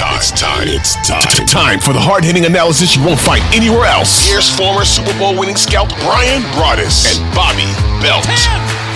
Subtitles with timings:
[0.00, 0.68] It's time.
[0.68, 1.18] It's time.
[1.24, 1.46] It's time.
[1.46, 4.22] Time for the hard hitting analysis you won't find anywhere else.
[4.22, 7.66] Here's former Super Bowl winning scout Bryan Broaddus and Bobby
[7.98, 8.22] Belt.
[8.22, 8.38] 10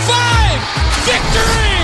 [0.06, 0.62] 5
[1.03, 1.83] victory!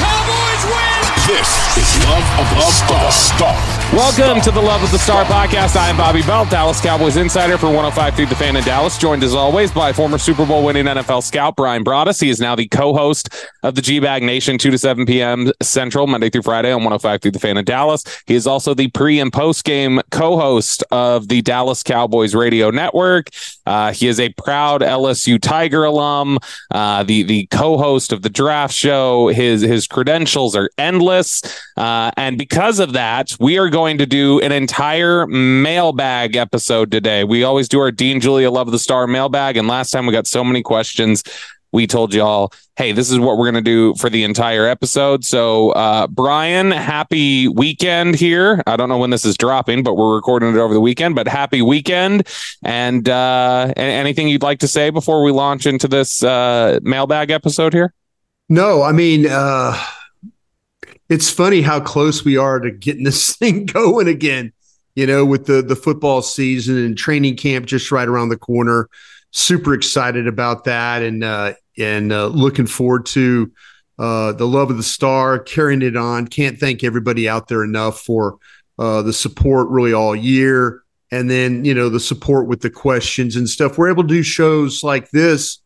[0.00, 1.00] Cowboys win!
[1.28, 3.12] This is Love of the Star.
[3.12, 3.77] Star.
[3.94, 5.74] Welcome to the Love of the Star podcast.
[5.74, 9.24] I am Bobby Belt, Dallas Cowboys insider for 105 through the fan in Dallas, joined
[9.24, 12.20] as always by former Super Bowl winning NFL scout Bryan Broaddus.
[12.20, 13.30] He is now the co-host
[13.62, 15.50] of the G-Bag Nation, 2 to 7 p.m.
[15.62, 18.04] Central, Monday through Friday on 105 through the fan in Dallas.
[18.26, 23.30] He is also the pre and post game co-host of the Dallas Cowboys radio network.
[23.64, 26.38] Uh, he is a proud LSU Tiger alum,
[26.72, 29.28] uh, the the co-host of the draft show.
[29.28, 31.42] His his credentials are endless,
[31.78, 37.22] uh, and because of that, we are going to do an entire mailbag episode today.
[37.22, 40.26] We always do our Dean Julia Love the Star mailbag, and last time we got
[40.26, 41.22] so many questions.
[41.70, 45.24] We told y'all, hey, this is what we're going to do for the entire episode.
[45.24, 48.64] So, uh, Bryan, happy weekend here.
[48.66, 51.14] I don't know when this is dropping, but we're recording it over the weekend.
[51.14, 52.26] But happy weekend.
[52.64, 57.74] And uh, anything you'd like to say before we launch into this uh, mailbag episode
[57.74, 57.94] here?
[58.48, 59.78] No, I mean, uh,
[61.08, 64.52] it's funny how close we are to getting this thing going again.
[64.94, 68.88] You know, with the the football season and training camp just right around the corner.
[69.30, 73.52] Super excited about that, and uh, and uh, looking forward to
[73.98, 76.26] uh, the love of the star carrying it on.
[76.26, 78.38] Can't thank everybody out there enough for
[78.78, 80.82] uh, the support really all year,
[81.12, 83.78] and then you know the support with the questions and stuff.
[83.78, 85.60] We're able to do shows like this,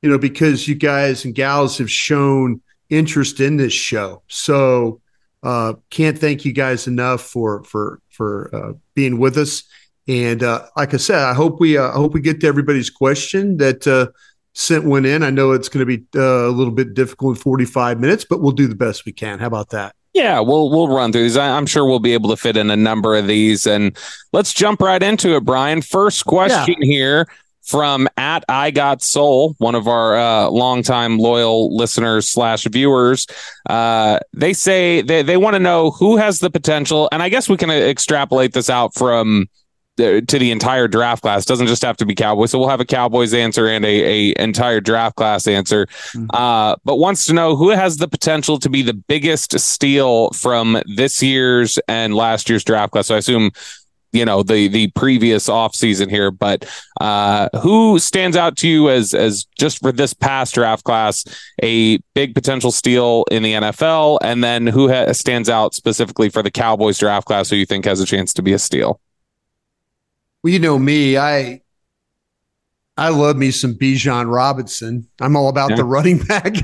[0.00, 4.22] you know, because you guys and gals have shown interest in this show.
[4.28, 5.00] So
[5.42, 9.64] uh, can't thank you guys enough for for for uh, being with us.
[10.06, 12.90] And uh, like I said, I hope we uh, I hope we get to everybody's
[12.90, 14.08] question that uh,
[14.54, 15.22] sent one in.
[15.22, 18.40] I know it's going to be uh, a little bit difficult in 45 minutes, but
[18.40, 19.38] we'll do the best we can.
[19.38, 19.94] How about that?
[20.14, 21.36] Yeah, we'll we'll run through these.
[21.36, 23.96] I'm sure we'll be able to fit in a number of these, and
[24.32, 25.82] let's jump right into it, Bryan.
[25.82, 26.86] First question yeah.
[26.86, 27.26] here
[27.68, 33.26] from at I Got Soul, one of our uh, longtime loyal listeners slash viewers.
[33.68, 37.46] Uh, they say they, they want to know who has the potential, and I guess
[37.46, 39.48] we can extrapolate this out from
[39.98, 41.42] to the entire draft class.
[41.42, 42.52] It doesn't just have to be Cowboys.
[42.52, 45.86] So we'll have a Cowboys answer and a, a entire draft class answer.
[45.86, 46.26] Mm-hmm.
[46.30, 50.80] Uh, but wants to know who has the potential to be the biggest steal from
[50.86, 53.08] this year's and last year's draft class.
[53.08, 53.50] So I assume
[54.12, 56.64] you know the the previous off season here but
[57.00, 61.24] uh who stands out to you as as just for this past draft class
[61.62, 66.42] a big potential steal in the NFL and then who ha- stands out specifically for
[66.42, 69.00] the Cowboys draft class who you think has a chance to be a steal
[70.42, 71.62] well you know me I
[72.96, 75.06] I love me some Bijan Robinson.
[75.20, 75.76] I'm all about yeah.
[75.76, 76.56] the running back.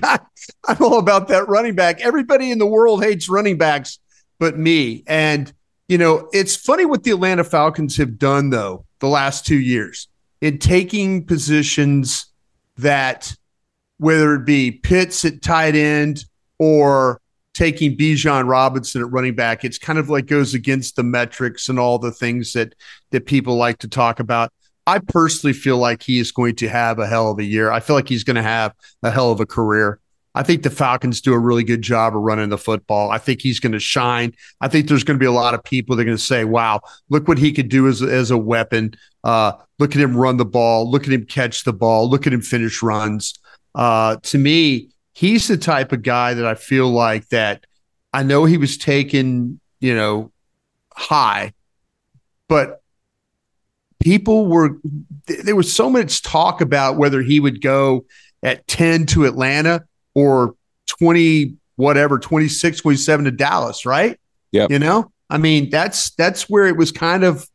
[0.66, 2.00] I'm all about that running back.
[2.00, 4.00] Everybody in the world hates running backs
[4.38, 5.03] but me.
[5.06, 5.53] And
[5.89, 10.09] you know, it's funny what the Atlanta Falcons have done, though, the last two years
[10.41, 12.27] in taking positions
[12.77, 13.34] that,
[13.98, 16.25] whether it be Pitts at tight end
[16.59, 17.21] or
[17.54, 21.78] taking Bijan Robinson at running back, it's kind of like goes against the metrics and
[21.78, 22.75] all the things that
[23.10, 24.53] that people like to talk about.
[24.87, 27.71] I personally feel like he is going to have a hell of a year.
[27.71, 29.98] I feel like he's going to have a hell of a career.
[30.34, 33.10] I think the Falcons do a really good job of running the football.
[33.10, 34.34] I think he's going to shine.
[34.60, 36.45] I think there's going to be a lot of people that are going to say,
[36.45, 38.95] wow, look what he could do as, as a weapon.
[39.22, 40.91] Uh, look at him run the ball.
[40.91, 42.10] Look at him catch the ball.
[42.10, 43.39] Look at him finish runs.
[43.75, 47.65] Uh, to me, he's the type of guy that I feel like that
[48.13, 50.33] I know he was taken, you know,
[50.95, 51.53] high,
[52.48, 52.80] but
[54.01, 54.78] people were
[55.27, 58.04] there was so much talk about whether he would go
[58.42, 59.84] at 10 to Atlanta
[60.15, 60.55] or
[60.87, 64.19] 20 whatever 26 27 to Dallas, right?
[64.53, 64.66] Yeah.
[64.71, 65.11] You know?
[65.31, 67.49] I mean, that's that's where it was kind of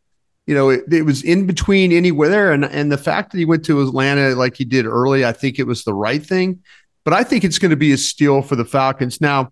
[0.45, 3.63] you know, it, it, was in between anywhere and and the fact that he went
[3.65, 6.63] to Atlanta like he did early, I think it was the right thing.
[7.05, 9.21] But I think it's going to be a steal for the Falcons.
[9.21, 9.51] Now,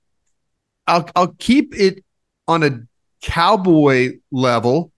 [0.88, 2.04] I'll I'll keep it
[2.48, 2.82] on a
[3.22, 4.92] cowboy level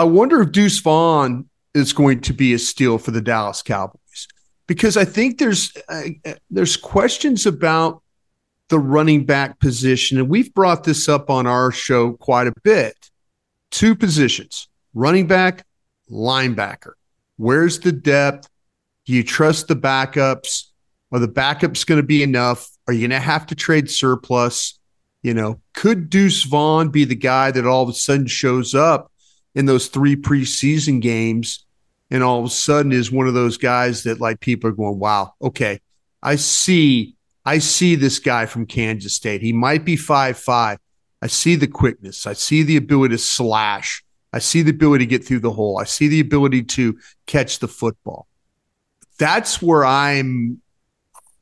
[0.00, 4.00] I wonder if Deuce Vaughn is going to be a steal for the Dallas Cowboys
[4.70, 6.02] because I think there's uh,
[6.48, 8.04] there's questions about
[8.68, 13.10] the running back position, and we've brought this up on our show quite a bit.
[13.72, 15.66] Two positions: running back,
[16.08, 16.92] linebacker.
[17.36, 18.48] Where's the depth?
[19.06, 20.66] Do you trust the backups?
[21.10, 22.70] Are the backups going to be enough?
[22.86, 24.78] Are you going to have to trade surplus?
[25.24, 29.10] You know, could Deuce Vaughn be the guy that all of a sudden shows up
[29.52, 31.66] in those three preseason games
[32.10, 34.98] and all of a sudden is one of those guys that like people are going,
[34.98, 35.80] wow, okay,
[36.22, 39.42] I see, I see this guy from Kansas State.
[39.42, 40.78] He might be five five.
[41.22, 42.26] I see the quickness.
[42.26, 44.02] I see the ability to slash.
[44.32, 45.78] I see the ability to get through the hole.
[45.78, 48.26] I see the ability to catch the football.
[49.18, 50.62] That's where I'm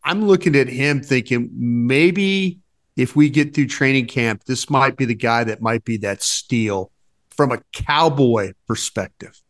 [0.02, 2.60] I'm looking at him thinking maybe
[2.96, 6.22] if we get through training camp, this might be the guy that might be that
[6.22, 6.90] steal
[7.38, 9.40] from a cowboy perspective?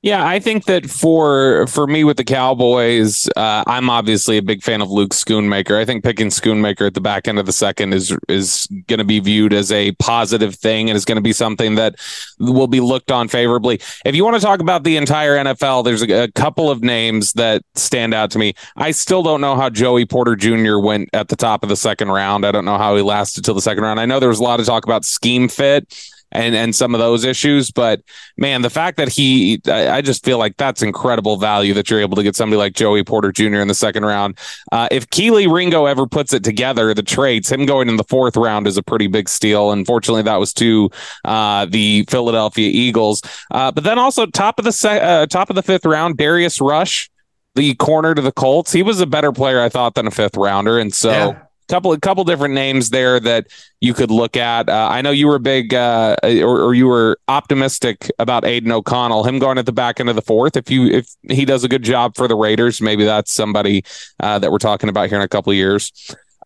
[0.00, 4.62] Yeah, I think that for for me with the Cowboys, uh, I'm obviously a big
[4.62, 5.76] fan of Luke Schoonmaker.
[5.76, 9.04] I think picking Schoonmaker at the back end of the second is is going to
[9.04, 11.96] be viewed as a positive thing and is going to be something that
[12.38, 13.80] will be looked on favorably.
[14.04, 17.32] If you want to talk about the entire NFL, there's a, a couple of names
[17.32, 18.54] that stand out to me.
[18.76, 20.78] I still don't know how Joey Porter Jr.
[20.78, 22.46] went at the top of the second round.
[22.46, 23.98] I don't know how he lasted till the second round.
[23.98, 25.92] I know there was a lot of talk about scheme fit
[26.32, 27.70] and and some of those issues.
[27.70, 28.02] But
[28.36, 32.00] man, the fact that he, I, I, just feel like that's incredible value that you're
[32.00, 33.60] able to get somebody like Joey Porter Jr.
[33.60, 34.38] in the second round.
[34.72, 38.36] Uh, if Kelee Ringo ever puts it together, the traits, him going in the fourth
[38.36, 39.72] round is a pretty big steal.
[39.72, 40.90] Unfortunately, that was to
[41.24, 43.22] uh, the Philadelphia Eagles.
[43.50, 46.60] Uh, but then also top of the se- uh, top of the fifth round, Darius
[46.60, 47.10] Rush.
[47.54, 48.70] The corner to the Colts.
[48.70, 50.78] He was a better player, I thought, than a fifth rounder.
[50.78, 53.46] And so yeah couple couple different names there that
[53.80, 54.68] you could look at.
[54.68, 59.24] Uh, I know you were big uh, or, or, you were optimistic about Aidan O'Connell,
[59.24, 60.56] him going at the back end of the fourth.
[60.56, 63.84] If you if he does a good job for the Raiders, maybe that's somebody
[64.20, 65.92] uh, that we're talking about here in a couple years.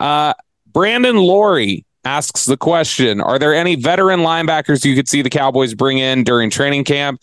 [0.00, 0.34] Uh,
[0.72, 5.74] Brandon Laurie asks the question: Are there any veteran linebackers you could see the Cowboys
[5.74, 7.20] bring in during training camp?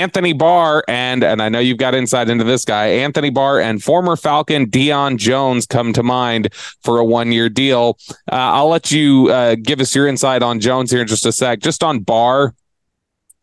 [0.00, 2.86] Anthony Barr and and I know you've got insight into this guy.
[2.86, 6.52] Anthony Barr and former Falcon Deion Jones come to mind
[6.82, 7.98] for a one year deal.
[8.30, 11.32] Uh, I'll let you uh, give us your insight on Jones here in just a
[11.32, 11.60] sec.
[11.60, 12.54] Just on Barr,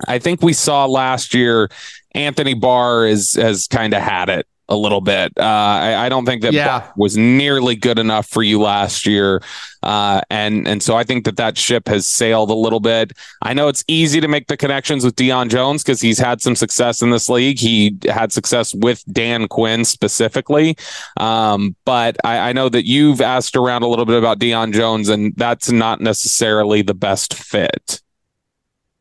[0.08, 1.70] I think we saw last year
[2.14, 5.34] Anthony Barr is has kind of had it a little bit.
[5.38, 6.90] Uh, I, I, don't think that yeah.
[6.96, 9.44] was nearly good enough for you last year,
[9.84, 13.12] uh, and and so I think that that ship has sailed a little bit.
[13.42, 16.56] I know it's easy to make the connections with Deion Jones because he's had some
[16.56, 17.60] success in this league.
[17.60, 20.78] He had success with Dan Quinn specifically,
[21.18, 25.10] um, but I, I know that you've asked around a little bit about Deion Jones,
[25.10, 28.02] and that's not necessarily the best fit.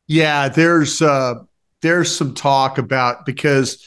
[0.08, 1.44] Yeah, there's uh,
[1.80, 3.86] there's some talk about because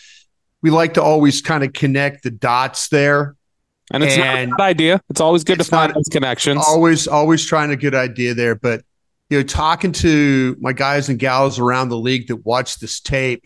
[0.63, 3.35] we like to always kind of connect the dots there.
[3.91, 5.01] And it's and not a good idea.
[5.09, 6.63] It's always good to find those connections.
[6.65, 8.55] Always, always trying a good idea there.
[8.55, 8.81] But
[9.29, 13.45] you know, talking to my guys and gals around the league that watched this tape,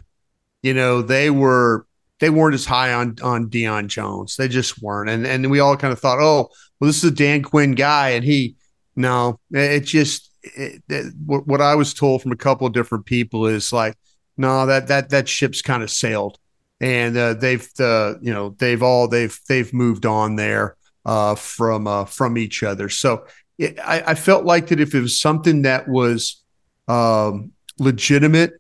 [0.62, 1.88] you know, they were
[2.20, 4.36] they weren't as high on on Deion Jones.
[4.38, 5.10] They just weren't.
[5.10, 8.10] And and we all kind of thought, oh, well, this is a Dan Quinn guy,
[8.10, 8.56] and he
[8.96, 13.48] no, it just it, it, what I was told from a couple of different people
[13.48, 13.98] is like,
[14.38, 16.38] no, that that that ship's kind of sailed
[16.80, 21.88] and uh, they've uh, you know they've all they've they've moved on there uh, from
[21.88, 22.90] uh, from each other.
[22.90, 23.26] So
[23.58, 26.44] it, I, I, felt like that if it was something that was
[26.88, 28.54] um, legitimate,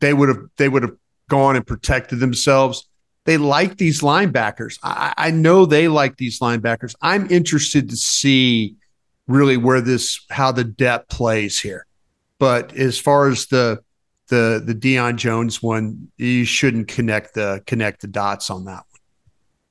[0.00, 0.96] they would have they would have
[1.28, 2.86] gone and protected themselves.
[3.24, 4.78] They like these linebackers.
[4.82, 6.94] I, I know they like these linebackers.
[7.00, 8.74] I'm interested to see
[9.28, 11.86] really where this how the depth plays here.
[12.38, 13.82] But as far as the
[14.32, 19.00] the the Deion Jones one, you shouldn't connect the connect the dots on that one.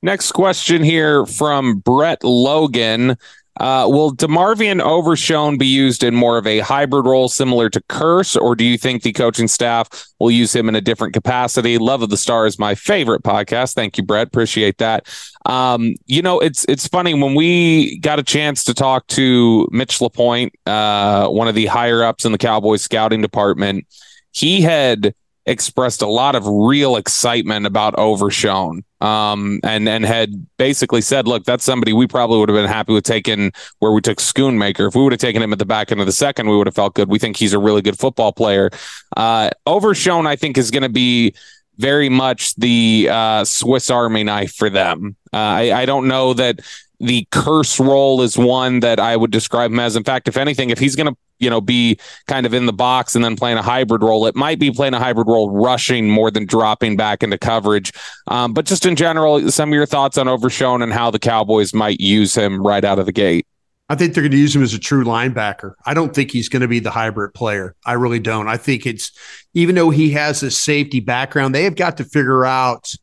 [0.02, 3.16] Next question here from Brett Logan.
[3.60, 8.40] Uh, will DeMarvion Overshown be used in more of a hybrid role similar to Kearse,
[8.40, 9.88] or do you think the coaching staff
[10.18, 11.76] will use him in a different capacity?
[11.76, 13.74] Love of the Star is my favorite podcast.
[13.74, 14.28] Thank you, Brett.
[14.28, 15.06] Appreciate that.
[15.44, 20.00] Um, you know, it's it's funny when we got a chance to talk to Mitch
[20.00, 23.86] LaPointe, uh, one of the higher ups in the Cowboys scouting department
[24.32, 25.14] he had
[25.46, 28.84] expressed a lot of real excitement about Overshown.
[29.00, 32.92] Um, and and had basically said, look, that's somebody we probably would have been happy
[32.92, 34.86] with taking where we took Schoonmaker.
[34.86, 36.68] If we would have taken him at the back end of the second, we would
[36.68, 37.08] have felt good.
[37.08, 38.70] We think he's a really good football player.
[39.16, 41.34] Uh, Overshown, I think, is going to be
[41.78, 45.16] very much the uh, Swiss Army knife for them.
[45.32, 46.60] Uh, I, I don't know that
[47.00, 49.96] the Kearse role is one that I would describe him as.
[49.96, 52.72] In fact, if anything, if he's going to you know be kind of in the
[52.72, 56.08] box and then playing a hybrid role, it might be playing a hybrid role, rushing
[56.08, 57.92] more than dropping back into coverage.
[58.28, 61.74] Um, but just in general, some of your thoughts on Overshown and how the Cowboys
[61.74, 63.46] might use him right out of the gate.
[63.88, 65.74] I think they're going to use him as a true linebacker.
[65.84, 67.74] I don't think he's going to be the hybrid player.
[67.84, 68.48] I really don't.
[68.48, 69.12] I think it's
[69.52, 72.94] even though he has a safety background, they have got to figure out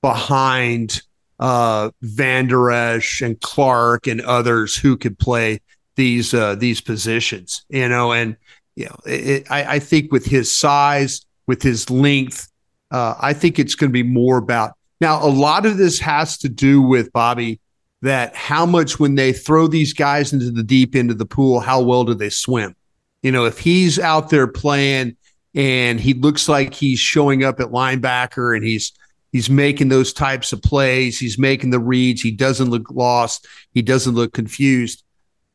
[0.00, 1.02] behind
[1.40, 5.60] uh, Vander Esch and Clark and others who could play
[5.96, 7.64] these uh, these positions.
[7.68, 8.36] You know, and
[8.76, 12.48] you know, it, I, I think with his size, with his length,
[12.90, 15.24] uh, I think it's going to be more about now.
[15.24, 17.60] A lot of this has to do with Bobby
[18.02, 21.60] that how much when they throw these guys into the deep end of the pool,
[21.60, 22.74] how well do they swim?
[23.22, 25.16] You know, if he's out there playing
[25.54, 28.92] and he looks like he's showing up at linebacker and he's
[29.32, 31.18] He's making those types of plays.
[31.18, 32.20] He's making the reads.
[32.20, 33.48] He doesn't look lost.
[33.72, 35.01] He doesn't look confused.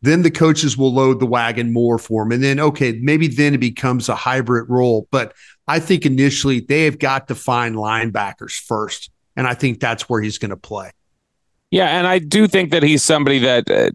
[0.02, 2.32] Then the coaches will load the wagon more for him.
[2.32, 5.08] And then, okay, maybe then it becomes a hybrid role.
[5.12, 5.34] But
[5.68, 9.10] I think initially they have got to find linebackers first.
[9.36, 10.92] And I think that's where he's going to play.
[11.72, 11.98] Yeah.
[11.98, 13.90] And I do think that he's somebody that uh,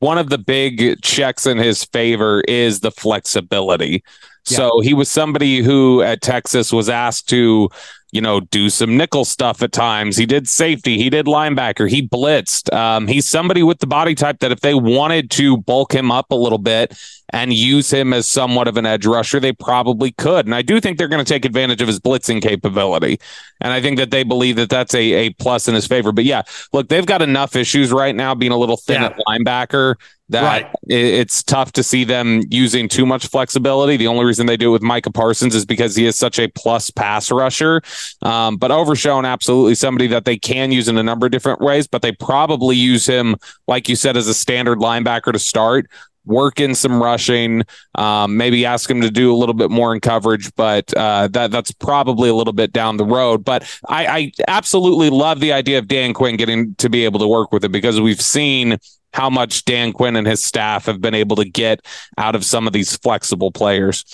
[0.00, 4.02] one of the big checks in his favor is the flexibility.
[4.44, 7.68] So he was somebody who at Texas was asked to
[8.10, 10.16] you know, do some nickel stuff at times.
[10.16, 12.72] He did safety, he did linebacker, he blitzed.
[12.74, 16.30] Um, he's somebody with the body type that if they wanted to bulk him up
[16.30, 16.98] a little bit
[17.30, 20.46] and use him as somewhat of an edge rusher, they probably could.
[20.46, 23.20] And I do think they're going to take advantage of his blitzing capability.
[23.60, 26.10] And I think that they believe that that's a, a plus in his favor.
[26.12, 29.08] But yeah, look, they've got enough issues right now being a little thin yeah.
[29.08, 29.96] at linebacker
[30.30, 30.72] that right.
[30.86, 33.96] it's tough to see them using too much flexibility.
[33.96, 36.48] The only reason they do it with Micah Parsons is because he is such a
[36.48, 37.80] plus pass rusher.
[38.22, 41.86] Um, but Overshown, absolutely somebody that they can use in a number of different ways,
[41.86, 43.36] but they probably use him,
[43.66, 45.88] like you said, as a standard linebacker to start.
[46.24, 47.62] Work in some rushing,
[47.94, 51.50] um, maybe ask him to do a little bit more in coverage, but uh, that
[51.50, 53.42] that's probably a little bit down the road.
[53.42, 57.26] But I, I absolutely love the idea of Dan Quinn getting to be able to
[57.26, 58.76] work with it because we've seen
[59.14, 61.80] how much Dan Quinn and his staff have been able to get
[62.18, 64.04] out of some of these flexible players.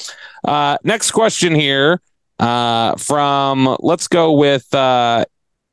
[0.44, 2.00] Uh, next question here
[2.38, 5.24] uh, from, let's go with uh,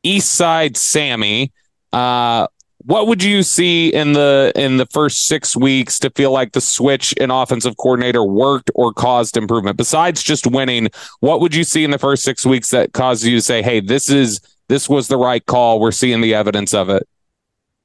[0.04, 1.52] East Side Sammy.
[1.92, 2.48] Uh,
[2.86, 6.62] what would you see in the in the first six weeks to feel like the
[6.62, 10.88] switch in offensive coordinator worked or caused improvement besides just winning
[11.20, 13.82] what would you see in the first six weeks that caused you to say hey
[13.82, 17.08] this is this was the right call we're seeing the evidence of it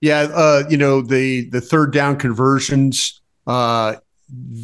[0.00, 3.20] yeah, uh, you know the the third down conversions.
[3.46, 3.96] Uh,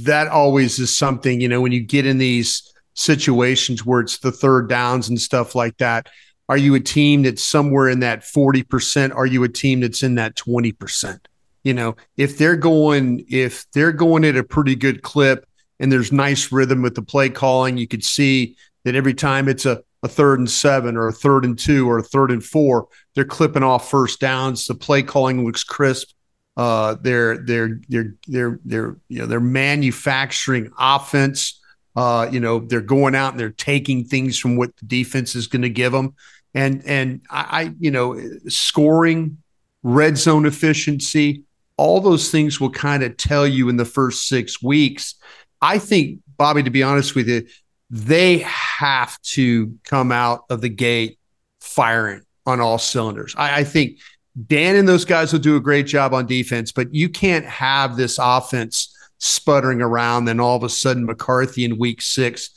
[0.05, 1.41] that always is something.
[1.41, 5.55] You know, when you get in these situations where it's the third downs and stuff
[5.55, 6.09] like that,
[6.49, 9.13] are you a team that's somewhere in that forty percent?
[9.13, 11.29] Are you a team that's in that twenty percent?
[11.65, 15.47] You know, if they're going if they're going at a pretty good clip
[15.79, 19.65] and there's nice rhythm with the play calling, you could see that every time it's
[19.65, 22.89] a a third and seven or a third and two or a third and four.
[23.15, 24.67] They're clipping off first downs.
[24.67, 26.11] The play calling looks crisp.
[26.57, 31.61] Uh, they're they're they're they're they're you know they're manufacturing offense.
[31.95, 35.47] Uh, you know they're going out and they're taking things from what the defense is
[35.47, 36.15] going to give them,
[36.55, 39.39] and and I, I you know scoring,
[39.83, 41.43] red zone efficiency,
[41.77, 45.15] all those things will kind of tell you in the first six weeks.
[45.61, 47.47] I think Bobby, to be honest with you,
[47.91, 51.19] they have to come out of the gate
[51.61, 53.35] firing on all cylinders.
[53.37, 53.99] I, I, think
[54.47, 57.97] Dan and those guys will do a great job on defense, but you can't have
[57.97, 58.92] this offense
[59.23, 60.25] sputtering around.
[60.25, 62.51] Then all of a sudden, McCarthy in week six.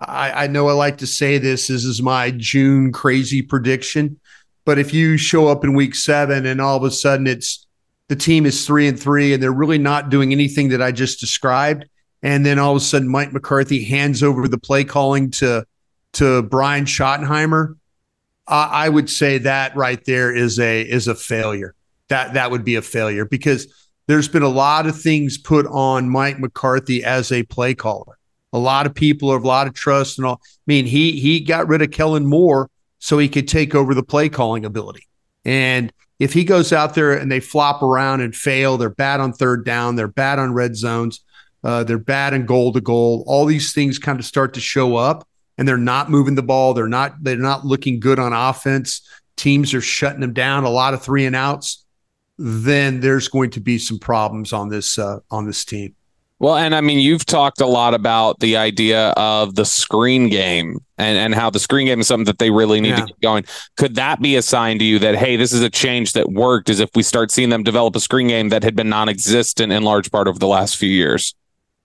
[0.00, 1.68] I, I know I like to say this.
[1.68, 4.20] This is my June crazy prediction.
[4.64, 7.66] But if you show up in week seven and all of a sudden it's
[8.08, 11.20] the team is three and three and they're really not doing anything that I just
[11.20, 11.86] described,
[12.22, 15.64] and then all of a sudden Mike McCarthy hands over the play calling to
[16.14, 17.76] to Brian Schottenheimer,
[18.46, 21.74] I would say that right there is a is a failure.
[22.08, 26.08] That that would be a failure because there's been a lot of things put on
[26.08, 28.18] Mike McCarthy as a play caller.
[28.52, 30.40] A lot of people have a lot of trust and all.
[30.42, 34.02] I mean, he he got rid of Kellen Moore so he could take over the
[34.02, 35.06] play calling ability.
[35.44, 39.32] And if he goes out there and they flop around and fail, they're bad on
[39.32, 41.20] third down, they're bad on red zones
[41.62, 43.22] Uh, they're bad in goal to goal.
[43.26, 45.26] All these things kind of start to show up,
[45.58, 46.74] and they're not moving the ball.
[46.74, 49.02] They're not they're not looking good on offense.
[49.36, 50.64] Teams are shutting them down.
[50.64, 51.84] A lot of three and outs.
[52.42, 55.94] Then there's going to be some problems on this uh, on this team.
[56.38, 60.78] Well, and I mean, you've talked a lot about the idea of the screen game
[60.96, 63.00] and, and how the screen game is something that they really need yeah.
[63.00, 63.44] to keep going.
[63.76, 66.70] Could that be a sign to you that, hey, this is a change that worked
[66.70, 69.70] as if we start seeing them develop a screen game that had been non existent
[69.70, 71.34] in large part over the last few years?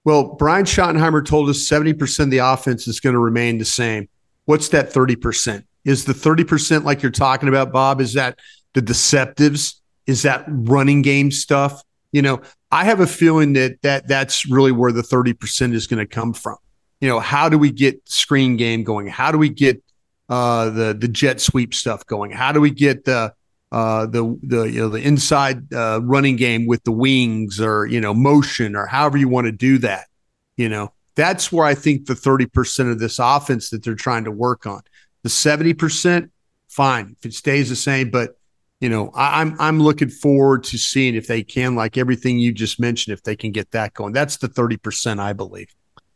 [0.06, 4.08] Well, Brian Schottenheimer told us 70% of the offense is going to remain the same.
[4.46, 5.66] What's that 30%?
[5.84, 8.00] Is the 30% like you're talking about, Bob?
[8.00, 8.40] Is that
[8.72, 9.82] the deceptives?
[10.08, 11.84] Is that running game stuff?
[12.12, 16.06] You know, I have a feeling that that that's really where the 30% is going
[16.06, 16.58] to come from.
[17.02, 19.08] You know, how do we get screen game going?
[19.08, 19.84] How do we get
[20.30, 22.32] uh, the the jet sweep stuff going?
[22.32, 23.34] How do we get the
[23.72, 28.00] uh, the the you know the inside uh, running game with the wings or you
[28.00, 30.08] know motion or however you want to do that?
[30.56, 34.32] You know, that's where I think the 30% of this offense that they're trying to
[34.32, 34.82] work on.
[35.24, 36.30] The 70%,
[36.70, 38.35] fine if it stays the same, but
[38.82, 42.40] you know, I, am I'm, I'm looking forward to seeing if they can, like everything
[42.40, 44.14] you just mentioned, if they can get that going.
[44.14, 45.74] That's the 30%, I believe.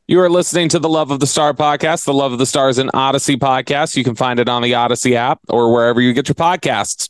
[0.08, 2.06] You are listening to the Love of the Star podcast.
[2.06, 3.96] The Love of the Star is an Audacy podcast.
[3.96, 7.10] You can find it on the Audacy app or wherever you get your podcasts.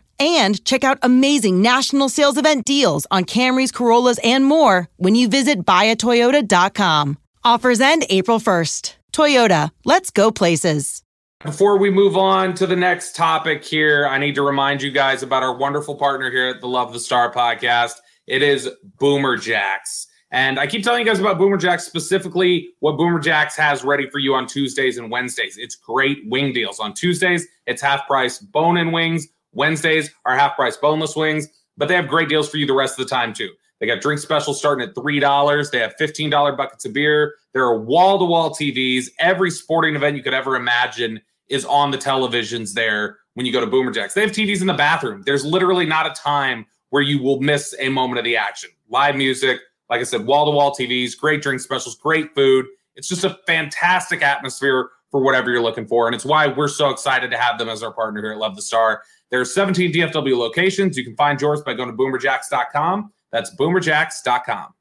[0.21, 5.27] and check out amazing national sales event deals on Camrys, Corollas, and more when you
[5.27, 7.17] visit buyatoyota.com.
[7.43, 8.93] Offers end April 1st.
[9.11, 11.03] Toyota, let's go places.
[11.43, 15.23] Before we move on to the next topic here, I need to remind you guys
[15.23, 17.93] about our wonderful partner here at the Love the Star podcast.
[18.27, 20.05] It is Boomer Jacks.
[20.29, 24.07] And I keep telling you guys about Boomer Jacks, specifically what Boomer Jacks has ready
[24.09, 25.57] for you on Tuesdays and Wednesdays.
[25.57, 26.79] It's great wing deals.
[26.79, 29.27] On Tuesdays, it's half price bone in wings.
[29.53, 32.99] Wednesdays are half price boneless wings, but they have great deals for you the rest
[32.99, 33.49] of the time too.
[33.79, 35.71] They got drink specials starting at $3.
[35.71, 37.35] They have $15 buckets of beer.
[37.53, 39.09] There are wall to wall TVs.
[39.17, 43.59] Every sporting event you could ever imagine is on the televisions there when you go
[43.59, 44.13] to Boomer Jacks.
[44.13, 45.23] They have TVs in the bathroom.
[45.25, 48.69] There's literally not a time where you will miss a moment of the action.
[48.89, 49.59] Live music,
[49.89, 52.67] like I said, wall to wall TVs, great drink specials, great food.
[52.95, 56.07] It's just a fantastic atmosphere for whatever you're looking for.
[56.07, 58.55] And it's why we're so excited to have them as our partner here at Love
[58.55, 59.01] the Star.
[59.31, 60.97] There are 17 DFW locations.
[60.97, 63.13] You can find yours by going to boomerjacks.com.
[63.31, 64.73] That's boomerjacks.com.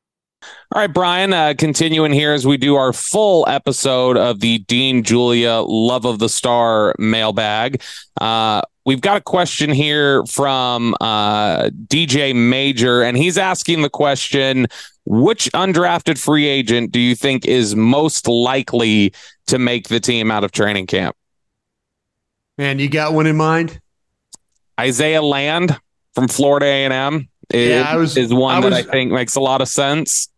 [0.43, 5.03] All right, Bryan, uh, continuing here as we do our full episode of the Dean
[5.03, 7.83] Julia Love of the Star mailbag.
[8.21, 14.67] Uh, we've got a question here from uh, DJ Major, and he's asking the question
[15.05, 19.13] Which undrafted free agent do you think is most likely
[19.49, 21.17] to make the team out of training camp?
[22.57, 23.81] Man, you got one in mind?
[24.81, 25.79] Isaiah Land
[26.15, 29.35] from Florida A&M is, yeah, I was, is one I was, that I think makes
[29.37, 30.29] a lot of sense.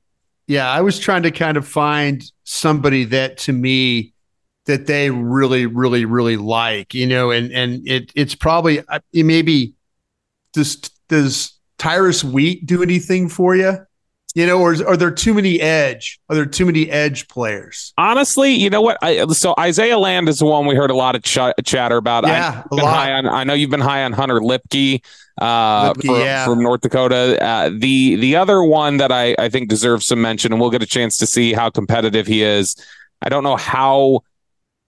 [0.47, 4.13] Yeah, I was trying to kind of find somebody that to me
[4.67, 9.25] that they really, really, really like, you know, and and it it's probably uh, it
[9.25, 9.75] maybe
[10.53, 10.77] does
[11.09, 13.79] does Tyrus Wheat do anything for you?
[14.35, 16.19] You know, or are there too many edge?
[16.31, 17.93] Are there too many edge players?
[17.99, 18.97] Honestly, you know what?
[19.03, 22.27] I, so Isaiah Land is the one we heard a lot of ch- chatter about.
[22.27, 25.05] Yeah, I, high on, I know you've been high on Hunter Luepke,
[25.39, 26.45] uh, Luepke, from, yeah.
[26.47, 27.43] from North Dakota.
[27.45, 30.83] Uh, the the other one that I, I think deserves some mention, and we'll get
[30.83, 32.77] a chance to see how competitive he is.
[33.21, 34.23] I don't know how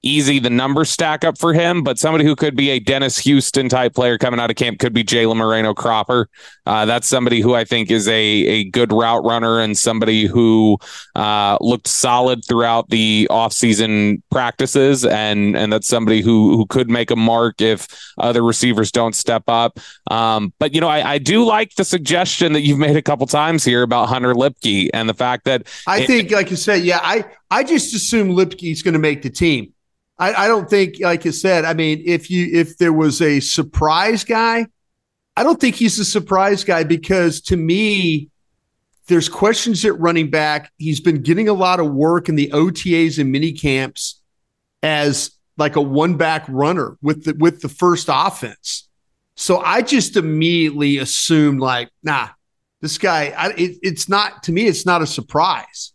[0.05, 3.69] easy the numbers stack up for him, but somebody who could be a Dennis Houston
[3.69, 6.29] type player coming out of camp could be Jalen Moreno Cropper.
[6.67, 10.79] Uh, that's somebody who I think is a a good route runner and somebody who
[11.15, 17.11] uh, looked solid throughout the offseason practices, and and that's somebody who who could make
[17.11, 17.87] a mark if
[18.19, 19.79] other receivers don't step up.
[20.11, 23.27] Um, but you know, I, I do like the suggestion that you've made a couple
[23.27, 26.83] times here about Hunter Luepke and the fact that I it- think, like you said,
[26.83, 29.74] yeah, I I just assume Luepke's going to make the team.
[30.19, 33.41] I, I don't think, like you said, I mean, if you if there was a
[33.41, 34.67] surprise guy,
[35.37, 38.31] I don't think he's a surprise guy because to me,
[39.07, 40.73] there's questions at running back.
[40.79, 44.23] He's been getting a lot of work in the OTAs and mini camps
[44.83, 48.89] as like a one back runner with the with the first offense.
[49.37, 52.29] So I just immediately assumed like, nah,
[52.81, 53.35] this guy.
[53.37, 54.67] I, it, it's not to me.
[54.67, 55.93] It's not a surprise.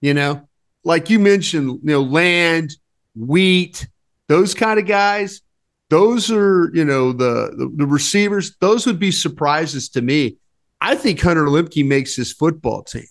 [0.00, 0.48] You know,
[0.82, 2.72] like you mentioned, you know, land,
[3.14, 3.88] wheat,
[4.28, 5.42] those kind of guys.
[5.88, 8.56] Those are you know the the, the receivers.
[8.60, 10.36] Those would be surprises to me.
[10.80, 13.06] I think Hunter Luepke makes his football team.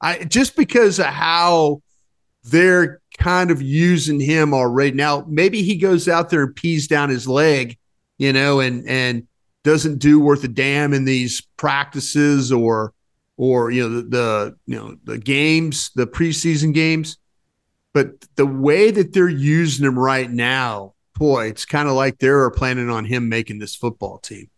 [0.00, 1.80] I just because of how
[2.44, 4.92] they're kind of using him already.
[4.92, 7.78] Now, maybe he goes out there and pees down his leg,
[8.18, 9.26] you know, and and
[9.62, 12.92] doesn't do worth a damn in these practices or
[13.36, 17.16] or you know the, the you know the games, the preseason games.
[17.94, 22.50] But the way that they're using him right now, boy, it's kind of like they're
[22.50, 24.50] planning on him making this football team.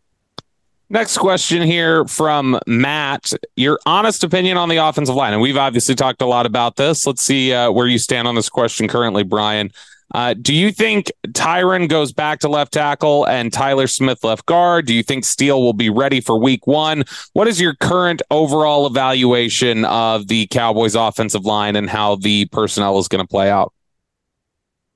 [0.89, 3.33] Next question here from Matt.
[3.57, 5.33] Your honest opinion on the offensive line.
[5.33, 7.07] And we've obviously talked a lot about this.
[7.07, 9.71] Let's see uh, where you stand on this question currently, Bryan.
[10.15, 14.87] Uh, do you think Tyron goes back to left tackle and Tyler Smith left guard?
[14.87, 17.05] Do you think Steele will be ready for week one?
[17.33, 22.99] What is your current overall evaluation of the Cowboys offensive line and how the personnel
[22.99, 23.73] is going to play out?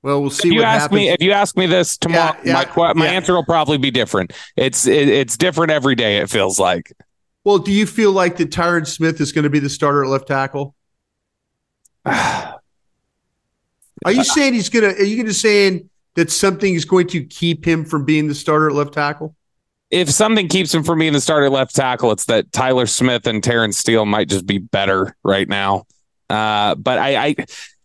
[0.01, 0.95] Well, we'll see if you what ask happens.
[0.97, 3.11] me if you ask me this tomorrow, Yeah, yeah, my yeah.
[3.11, 4.33] answer will probably be different.
[4.55, 6.17] It's it, it's different every day.
[6.17, 6.91] It feels like.
[7.43, 10.09] well, do you feel like that Tyron Smith is going to be the starter at
[10.09, 10.73] left tackle?
[14.05, 14.87] Are you saying he's gonna?
[14.87, 18.69] Are you to saying that something is going to keep him from being the starter
[18.69, 19.35] at left tackle?
[19.91, 23.43] if something keeps him from being the starter left tackle, it's that Tyler Smith and
[23.43, 25.83] Terrence Steele might just be better right now.
[26.29, 27.35] Uh, but I, I,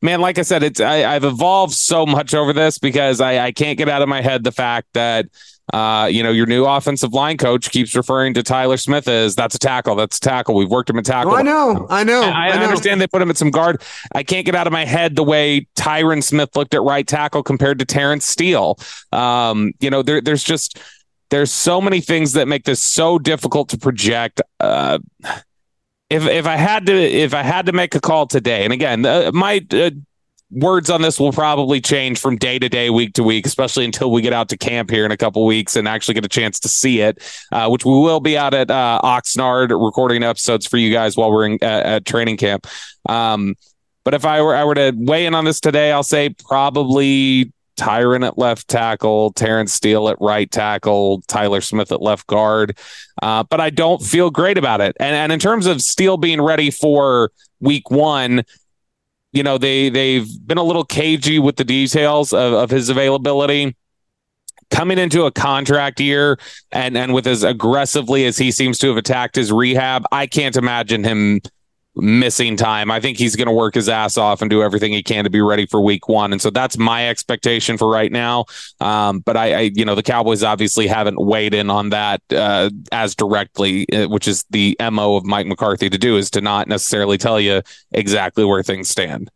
[0.00, 3.52] man, like I said, it's I, I've evolved so much over this because I, I
[3.52, 5.26] can't get out of my head the fact that
[5.72, 9.54] uh, you know, your new offensive line coach keeps referring to Tyler Smith as that's
[9.54, 10.54] a tackle, that's a tackle.
[10.54, 11.32] We've worked him a tackle.
[11.32, 12.64] Oh, I know, I know, I, I know.
[12.64, 13.82] understand they put him at some guard.
[14.14, 17.42] I can't get out of my head the way Tyron Smith looked at right tackle
[17.42, 18.78] compared to Terrence Steele.
[19.12, 20.78] Um, you know, there, there's just
[21.30, 24.40] there's so many things that make this so difficult to project.
[24.60, 24.98] Uh,
[26.08, 29.04] if if I had to if I had to make a call today, and again,
[29.04, 29.90] uh, my uh,
[30.50, 34.10] words on this will probably change from day to day, week to week, especially until
[34.10, 36.60] we get out to camp here in a couple weeks and actually get a chance
[36.60, 40.76] to see it, uh, which we will be out at uh, Oxnard recording episodes for
[40.76, 42.66] you guys while we're in, at training camp.
[43.08, 43.54] Um,
[44.04, 47.52] but if I were I were to weigh in on this today, I'll say probably
[47.76, 52.78] Tyron at left tackle, Terrence Steele at right tackle, Tyler Smith at left guard.
[53.20, 54.96] Uh, but I don't feel great about it.
[55.00, 58.44] And and in terms of Steele being ready for week one,
[59.32, 63.76] you know, they they've been a little cagey with the details of, of his availability.
[64.68, 66.38] Coming into a contract year
[66.72, 70.56] and and with as aggressively as he seems to have attacked his rehab, I can't
[70.56, 71.40] imagine him
[71.96, 72.90] missing time.
[72.90, 75.30] I think he's going to work his ass off and do everything he can to
[75.30, 76.32] be ready for week one.
[76.32, 78.44] And so that's my expectation for right now.
[78.80, 82.70] Um, but I, I, you know, the Cowboys obviously haven't weighed in on that uh,
[82.92, 86.68] as directly, uh, which is the MO of Mike McCarthy to do is to not
[86.68, 89.30] necessarily tell you exactly where things stand.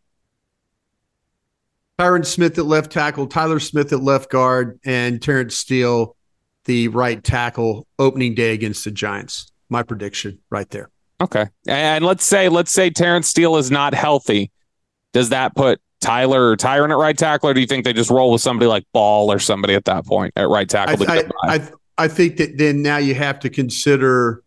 [1.99, 6.16] Tyron Smith at left tackle, Tyler Smith at left guard, and Terrence Steele,
[6.64, 9.53] the right tackle, opening day against the Giants.
[9.68, 10.90] My prediction right there.
[11.21, 11.47] Okay.
[11.67, 14.51] And let's say let's say Terrence Steele is not healthy.
[15.13, 18.11] Does that put Tyler or Tyron at right tackle, or do you think they just
[18.11, 21.05] roll with somebody like Ball or somebody at that point at right tackle?
[21.05, 21.31] to I, by?
[21.43, 24.43] I, I, I think that then now you have to consider,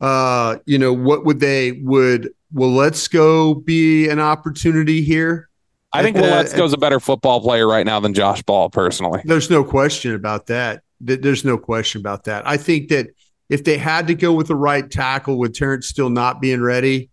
[0.00, 5.50] uh, you know, what would they would well Let's Go be an opportunity here?
[5.92, 9.20] I think Uh, Let's a better football player right now than Josh Ball, personally.
[9.24, 10.82] There's no question about that.
[11.00, 12.46] There's no question about that.
[12.46, 13.08] I think that
[13.48, 17.10] if they had to go with the right tackle with Terrence Steele not being ready,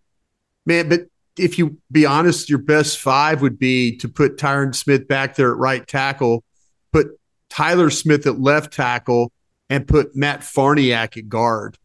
[0.66, 1.02] man, but
[1.38, 5.52] if you be honest, your best five would be to put Tyron Smith back there
[5.52, 6.44] at right tackle,
[6.92, 7.08] put
[7.50, 9.32] Tyler Smith at left tackle,
[9.70, 11.78] and put Matt Farniok at guard.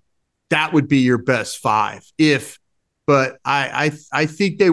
[0.50, 2.04] That would be your best five.
[2.18, 2.58] If,
[3.06, 4.70] but I I I think they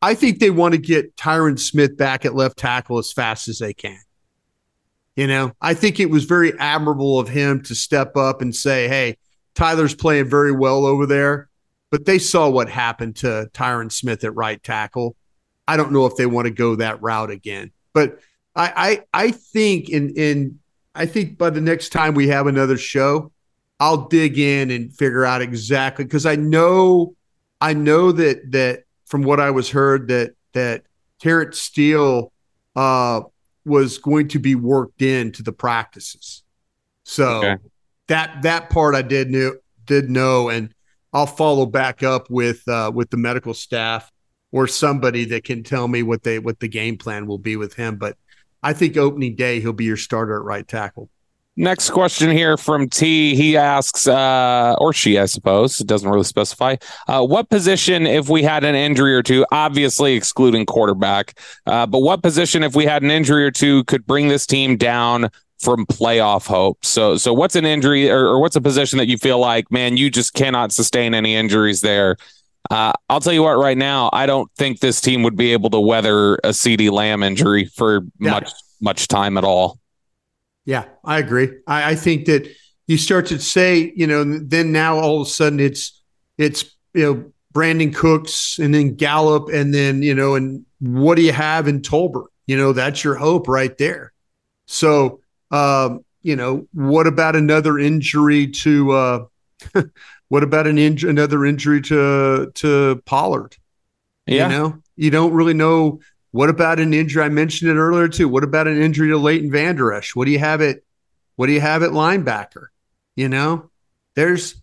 [0.00, 3.58] I think they want to get Tyron Smith back at left tackle as fast as
[3.58, 3.98] they can.
[5.18, 8.86] You know, I think it was very admirable of him to step up and say,
[8.86, 9.16] "Hey,
[9.56, 11.48] Tyler's playing very well over there."
[11.90, 15.16] But they saw what happened to Tyron Smith at right tackle.
[15.66, 17.72] I don't know if they want to go that route again.
[17.92, 18.20] But
[18.54, 20.60] I I, I think in in
[20.94, 23.32] I think by the next time we have another show,
[23.80, 27.16] I'll dig in and figure out exactly because I know
[27.60, 30.84] I know that that from what I was heard that that
[31.18, 32.32] Terrence Steele
[32.76, 33.22] uh,
[33.68, 36.42] was going to be worked into the practices.
[37.04, 37.56] So okay.
[38.08, 40.74] that that part I did knew did know, and
[41.12, 44.10] I'll follow back up with uh, with the medical staff
[44.52, 47.74] or somebody that can tell me what they what the game plan will be with
[47.74, 47.96] him.
[47.96, 48.16] But
[48.62, 51.10] I think opening day he'll be your starter at right tackle.
[51.60, 53.34] Next question here from T.
[53.34, 56.76] He asks, uh, or she, I suppose, it doesn't really specify.
[57.08, 61.98] Uh, what position, if we had an injury or two, obviously excluding quarterback, uh, but
[61.98, 65.84] what position, if we had an injury or two, could bring this team down from
[65.86, 66.84] playoff hope?
[66.84, 69.96] So, so what's an injury or, or what's a position that you feel like, man,
[69.96, 72.18] you just cannot sustain any injuries there?
[72.70, 75.70] Uh, I'll tell you what, right now, I don't think this team would be able
[75.70, 78.30] to weather a CeeDee Lamb injury for yeah.
[78.30, 79.80] much much time at all.
[80.68, 81.48] Yeah, I agree.
[81.66, 82.46] I, I, think that
[82.86, 85.98] you start to say, you know, then now all of a sudden it's
[86.36, 91.22] it's you know Brandin Cooks and then Gallup and then you know and what do
[91.22, 92.26] you have in Tolbert?
[92.46, 94.12] You know, that's your hope right there.
[94.66, 99.24] So, um, you know, what about another injury to uh,
[100.28, 103.56] what about an inj- another injury to to Pollard?
[104.26, 104.50] Yeah.
[104.50, 106.00] You know, you don't really know
[106.30, 107.22] what about an injury?
[107.22, 108.28] I mentioned it earlier too.
[108.28, 110.14] What about an injury to Leighton Vander Esch?
[110.14, 110.84] What do you have it?
[111.36, 112.66] What do you have at linebacker?
[113.16, 113.70] You know,
[114.14, 114.60] there's.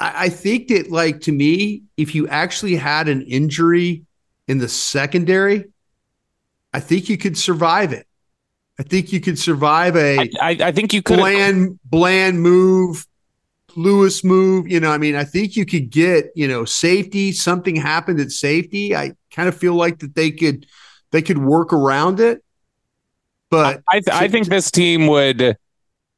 [0.00, 4.04] I, I think that, like to me, if you actually had an injury
[4.48, 5.66] in the secondary,
[6.72, 8.06] I think you could survive it.
[8.78, 10.18] I think you could survive a.
[10.18, 13.06] I, I, I think you could bland bland move,
[13.76, 14.68] Lewis move.
[14.68, 17.32] You know, I mean, I think you could get you know safety.
[17.32, 18.94] Something happened at safety.
[18.94, 20.66] I kind of feel like that they could
[21.12, 22.42] they could work around it.
[23.48, 25.56] But I, th- I think this team would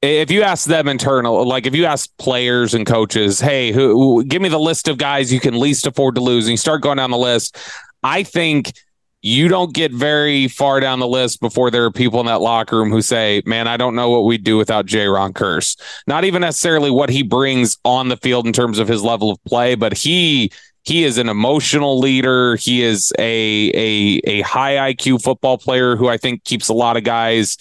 [0.01, 4.25] if you ask them internal, like if you ask players and coaches, hey, who, who,
[4.25, 6.83] give me the list of guys you can least afford to lose, and you start
[6.83, 7.59] going down the list,
[8.03, 8.73] I think
[9.21, 12.79] you don't get very far down the list before there are people in that locker
[12.79, 15.77] room who say, "Man, I don't know what we'd do without Jayron Kearse."
[16.07, 19.43] Not even necessarily what he brings on the field in terms of his level of
[19.45, 20.53] play, but he
[20.85, 22.57] he is an emotional leader.
[22.57, 26.97] He is a a a high IQ football player who I think keeps a lot
[26.97, 27.59] of guys,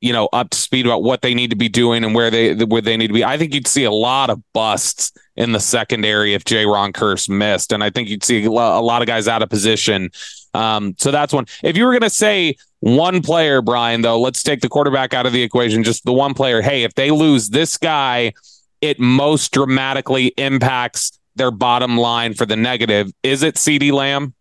[0.00, 2.54] you know, up to speed about what they need to be doing and where they
[2.54, 3.24] where they need to be.
[3.24, 7.72] I think you'd see a lot of busts in the secondary if Jayron Kearse missed,
[7.72, 10.10] and I think you'd see a lot of guys out of position.
[10.54, 11.46] Um, so that's one.
[11.62, 15.26] If you were going to say one player, Bryan, though, let's take the quarterback out
[15.26, 15.82] of the equation.
[15.82, 16.62] Just the one player.
[16.62, 18.32] Hey, if they lose this guy,
[18.80, 23.10] it most dramatically impacts their bottom line for the negative.
[23.22, 24.34] Is it CeeDee Lamb?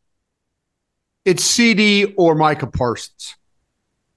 [1.26, 3.36] It's CeeDee or Micah Parsons.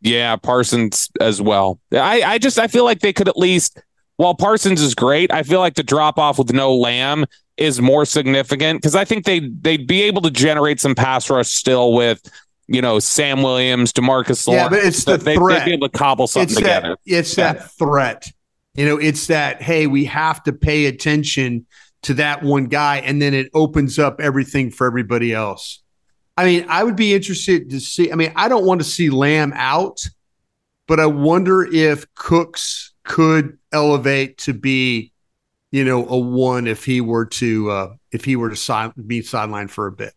[0.00, 1.78] Yeah, Parsons as well.
[1.92, 3.78] I, I just I feel like they could at least
[4.20, 7.24] while Parsons is great, I feel like the drop off with no Lamb
[7.56, 11.48] is more significant because I think they they'd be able to generate some pass rush
[11.48, 12.20] still with
[12.66, 14.64] you know Sam Williams, Demarcus Lawrence.
[14.64, 15.60] Yeah, but it's the they, threat.
[15.60, 16.88] They'd be able to cobble something it's together.
[16.88, 17.54] That, it's yeah.
[17.54, 18.30] that threat.
[18.74, 21.66] You know, it's that hey, we have to pay attention
[22.02, 25.82] to that one guy, and then it opens up everything for everybody else.
[26.36, 28.10] I mean, I would be interested to see.
[28.10, 30.00] I mean, I don't want to see Lamb out,
[30.86, 35.12] but I wonder if Cooks could elevate to be,
[35.70, 39.20] you know, a one if he were to uh, if he were to side, be
[39.20, 40.14] sidelined for a bit.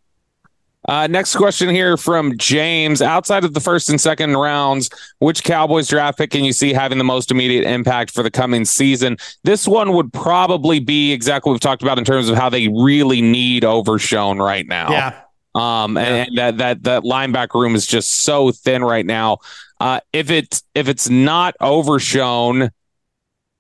[0.88, 3.02] Uh, next question here from James.
[3.02, 6.98] Outside of the first and second rounds, which Cowboys draft pick can you see having
[6.98, 9.18] the most immediate impact for the coming season?
[9.44, 12.68] This one would probably be exactly what we've talked about in terms of how they
[12.68, 14.92] really need Overshown right now.
[14.92, 15.20] Yeah.
[15.56, 19.38] Um, and, that that that linebacker room is just so thin right now.
[19.80, 22.72] Uh, if it's if it's not Overshown,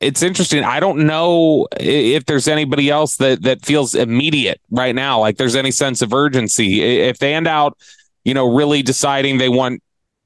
[0.04, 0.64] it's interesting.
[0.64, 5.20] I don't know if there's anybody else that that feels immediate right now.
[5.20, 6.82] Like there's any sense of urgency.
[6.82, 7.78] If they end out,
[8.24, 9.83] you know, really deciding they want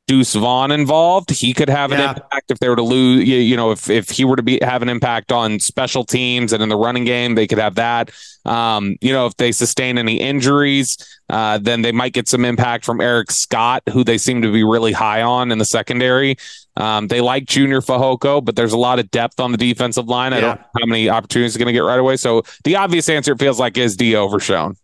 [0.07, 3.27] Deuce Vaughn involved, he could have an impact if they were to lose.
[3.27, 6.53] You, you know, if if he were to be have an impact on special teams
[6.53, 8.11] and in the running game, they could have that.
[8.45, 10.97] Um, you know, if they sustain any injuries,
[11.29, 14.63] uh, then they might get some impact from Eric Scott, who they seem to be
[14.63, 16.37] really high on in the secondary.
[16.77, 20.31] Um, they like Junior Fehoko, but there's a lot of depth on the defensive line.
[20.31, 20.41] I Yeah.
[20.41, 22.15] don't know how many opportunities he's going to get right away.
[22.15, 24.77] So the obvious answer it feels like is D Overshown.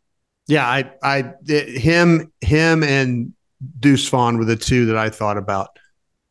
[0.47, 3.31] Yeah, I, I, it- him, him, and
[3.80, 5.78] Deuce Vaughn were the two that I thought about,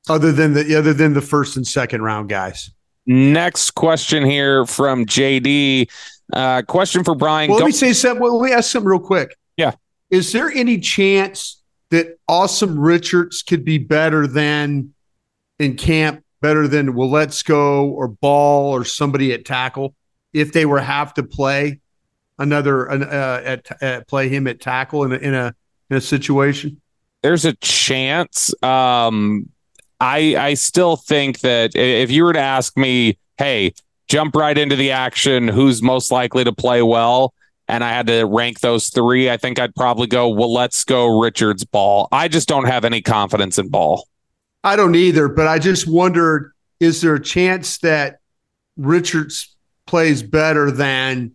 [0.08, 2.70] other than the other than the first and second round guys.
[3.06, 5.90] Next question here from JD.
[6.32, 7.50] Uh, question for Bryan.
[7.50, 8.22] Well, Go- let me say something.
[8.22, 9.36] Well, let me ask something real quick.
[9.56, 9.72] Yeah.
[10.10, 14.94] Is there any chance that Asim Richards could be better than
[15.58, 19.94] in camp, better than Waletzko or Ball or somebody at tackle
[20.32, 21.80] if they were have to play
[22.38, 25.54] another uh, at, at play him at tackle in a, in a
[25.90, 26.80] in a situation?
[27.22, 28.52] There's a chance.
[28.62, 29.48] Um,
[30.00, 33.74] I I still think that if you were to ask me, hey,
[34.08, 37.32] jump right into the action, who's most likely to play well,
[37.68, 40.28] and I had to rank those three, I think I'd probably go.
[40.28, 42.08] Well, let's go Richards Ball.
[42.10, 44.06] I just don't have any confidence in Ball.
[44.64, 48.18] I don't either, but I just wondered: is there a chance that
[48.76, 49.54] Richards
[49.86, 51.32] plays better than,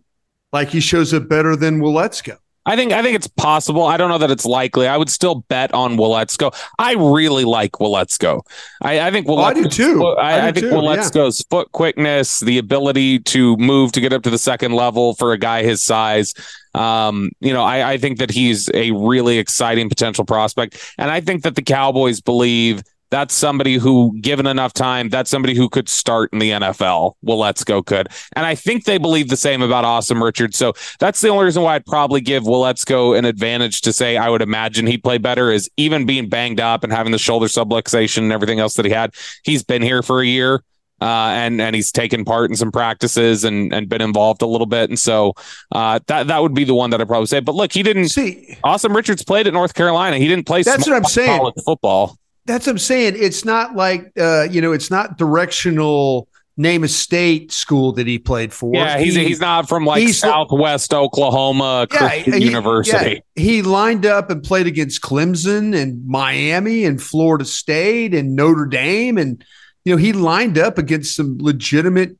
[0.52, 2.36] like he shows up better than Waletzko?
[2.68, 3.84] I think I think it's possible.
[3.84, 4.86] I don't know that it's likely.
[4.86, 6.54] I would still bet on Waletzko.
[6.78, 8.42] I really like Waletzko.
[8.82, 9.98] I, I think Oh, I do too.
[9.98, 14.12] foot- I, I I think too, Waletzko's foot quickness, the ability to move to get
[14.12, 16.34] up to the second level for a guy his size.
[16.74, 21.20] Um, you know, I, I think that he's a really exciting potential prospect, and I
[21.22, 25.88] think that the Cowboys believe that's somebody who, given enough time, that's somebody who could
[25.88, 27.14] start in the NFL.
[27.24, 30.56] Waletzko could, and I think they believe the same about Asim Richards.
[30.56, 34.28] So that's the only reason why I'd probably give Waletzko an advantage to say I
[34.28, 38.18] would imagine he'd play better is even being banged up and having the shoulder subluxation
[38.18, 39.14] and everything else that he had.
[39.42, 40.62] He's been here for a year.
[41.00, 44.66] Uh, and and he's taken part in some practices and and been involved a little
[44.66, 45.32] bit, and so
[45.70, 47.38] uh, that that would be the one that I'd probably say.
[47.38, 48.08] But look, he didn't.
[48.08, 50.18] See, Asim Richards played at North Carolina.
[50.18, 50.62] He didn't play.
[50.62, 51.52] That's what I'm saying.
[51.64, 52.18] football.
[52.48, 53.14] That's what I'm saying.
[53.16, 58.18] It's not like uh, you know, it's not directional name a state school that he
[58.18, 58.74] played for.
[58.74, 63.22] Yeah, he's He- he's not from like Southwest Oklahoma Christian he- University.
[63.36, 68.66] yeah, he lined up and played against Clemson and Miami and Florida State and Notre
[68.66, 69.44] Dame, and
[69.84, 72.16] you know he lined up against some legitimate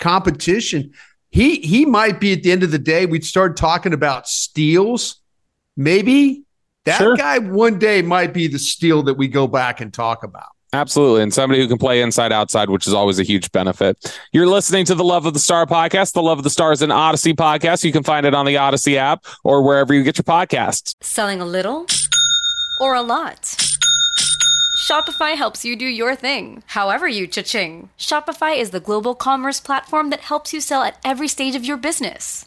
[0.00, 0.92] competition.
[1.30, 3.06] He he might be at the end of the day.
[3.06, 5.20] We'd start talking about steals,
[5.76, 6.42] maybe.
[6.86, 7.16] That Sure.
[7.16, 10.46] guy one day might be the steal that we go back and talk about.
[10.72, 11.22] Absolutely.
[11.22, 14.16] And somebody who can play inside outside, which is always a huge benefit.
[14.32, 16.12] You're listening to the Love of the Star podcast.
[16.12, 17.82] The Love of the Star is an Audacy podcast.
[17.84, 20.94] You can find it on the Audacy app or wherever you get your podcasts.
[21.02, 21.86] Selling a little
[22.80, 23.56] or a lot?
[24.88, 27.90] Shopify helps you do your thing, however you cha-ching.
[27.98, 31.76] Shopify is the global commerce platform that helps you sell at every stage of your
[31.76, 32.46] business.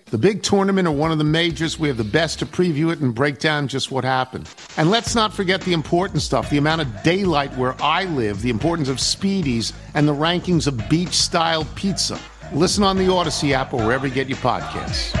[0.11, 2.99] the big tournament, or one of the majors, we have the best to preview it
[2.99, 4.49] and break down just what happened.
[4.75, 8.49] And let's not forget the important stuff the amount of daylight where I live, the
[8.49, 12.19] importance of speedies, and the rankings of beach style pizza.
[12.53, 15.17] Listen on the Audacy app or wherever you get your podcasts.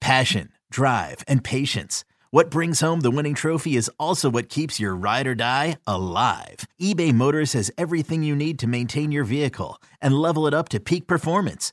[0.00, 2.04] Passion, drive, and patience.
[2.30, 6.66] What brings home the winning trophy is also what keeps your ride or die alive.
[6.80, 10.78] eBay Motors has everything you need to maintain your vehicle and level it up to
[10.78, 11.72] peak performance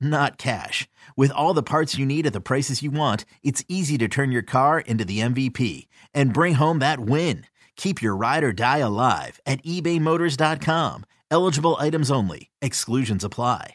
[0.00, 0.88] not cash.
[1.16, 4.32] With all the parts you need at the prices you want, it's easy to turn
[4.32, 7.46] your car into the MVP and bring home that win.
[7.76, 11.06] Keep your ride or die alive at ebaymotors.com.
[11.30, 13.74] Eligible items only, exclusions apply.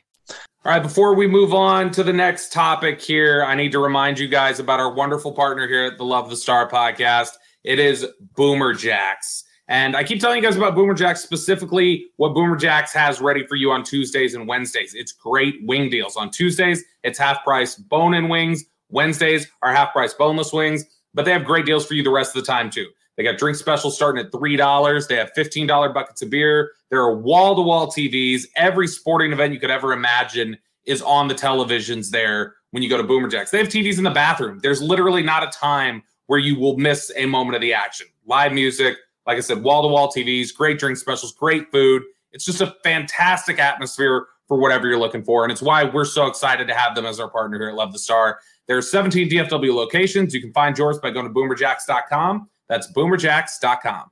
[0.63, 4.19] All right, before we move on to the next topic here, I need to remind
[4.19, 7.31] you guys about our wonderful partner here at the Love the Star podcast.
[7.63, 8.05] It is
[8.35, 9.43] Boomer Jacks.
[9.71, 13.47] And I keep telling you guys about Boomer Jacks, specifically what Boomer Jacks has ready
[13.47, 14.93] for you on Tuesdays and Wednesdays.
[14.93, 16.17] It's great wing deals.
[16.17, 18.65] On Tuesdays, it's half price bone in wings.
[18.89, 22.35] Wednesdays are half price boneless wings, but they have great deals for you the rest
[22.35, 22.85] of the time, too.
[23.15, 25.07] They got drink specials starting at $3.
[25.07, 26.71] They have $15 buckets of beer.
[26.89, 28.47] There are wall to wall TVs.
[28.57, 32.97] Every sporting event you could ever imagine is on the televisions there when you go
[32.97, 33.51] to Boomer Jacks.
[33.51, 34.59] They have TVs in the bathroom.
[34.61, 38.07] There's literally not a time where you will miss a moment of the action.
[38.25, 38.97] Live music,
[39.27, 42.03] like I said, wall to wall TVs, great drink specials, great food.
[42.31, 45.43] It's just a fantastic atmosphere for whatever you're looking for.
[45.43, 47.93] And it's why we're so excited to have them as our partner here at Love
[47.93, 48.39] the Star.
[48.67, 50.33] There are 17 DFW locations.
[50.33, 52.49] You can find yours by going to boomerjacks.com.
[52.67, 54.11] That's boomerjacks.com.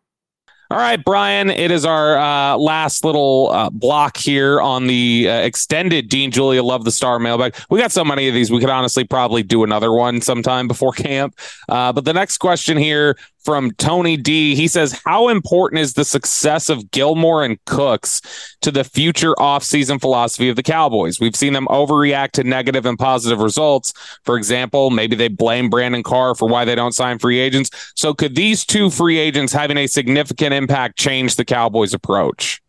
[0.72, 5.34] All right, Bryan, it is our uh, last little uh, block here on the uh,
[5.38, 7.56] extended Dean Julia Love the Star mailbag.
[7.72, 10.92] We got so many of these, we could honestly probably do another one sometime before
[10.94, 11.36] camp.
[11.68, 14.54] Uh, but the next question here from Tony D.
[14.54, 18.22] He says, How important is the success of Gilmore and Cooks
[18.62, 21.20] to the future offseason philosophy of the Cowboys?
[21.20, 23.94] We've seen them overreact to negative and positive results.
[24.24, 27.72] For example, maybe they blame Brandon Carr for why they don't sign free agents.
[27.96, 32.62] So, could these two free agents having a significant impact change the Cowboys' approach?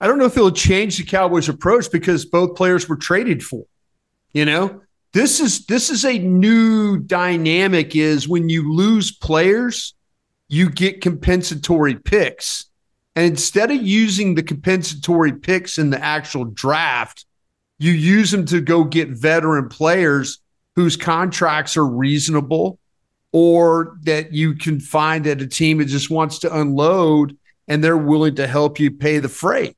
[0.00, 3.64] I don't know if it'll change the Cowboys' approach because both players were traded for.
[4.32, 4.80] You know,
[5.12, 9.94] this is this is a new dynamic is when you lose players
[10.48, 12.66] you get compensatory picks
[13.16, 17.24] and instead of using the compensatory picks in the actual draft
[17.78, 20.40] you use them to go get veteran players
[20.76, 22.78] whose contracts are reasonable
[23.32, 27.96] or that you can find that a team that just wants to unload and they're
[27.96, 29.76] willing to help you pay the freight.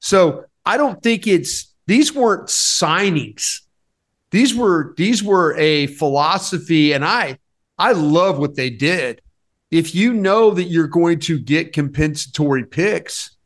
[0.00, 3.60] So i don't think it's these weren't signings.
[4.30, 7.38] These were these were a philosophy, and I
[7.78, 9.20] I love what they did.
[9.70, 13.36] If you know that you're going to get compensatory picks,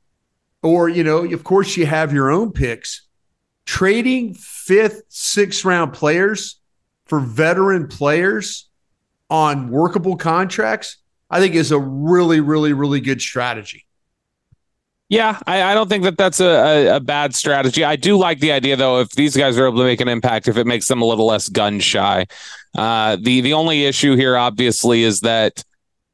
[0.63, 3.07] or you know, of course you have your own picks,
[3.67, 6.61] trading fifth, sixth round players
[7.07, 8.68] for veteran players
[9.31, 10.99] on workable contracts,
[11.31, 13.85] I think is a really, really, really good strategy.
[15.11, 17.83] Yeah, I, I, don't think that that's a, a, a, bad strategy.
[17.83, 20.49] I do like the idea, though, if these guys are able to make an impact,
[20.49, 22.27] if it makes them a little less gun shy.
[22.77, 25.65] Uh, the the only issue here, obviously, is that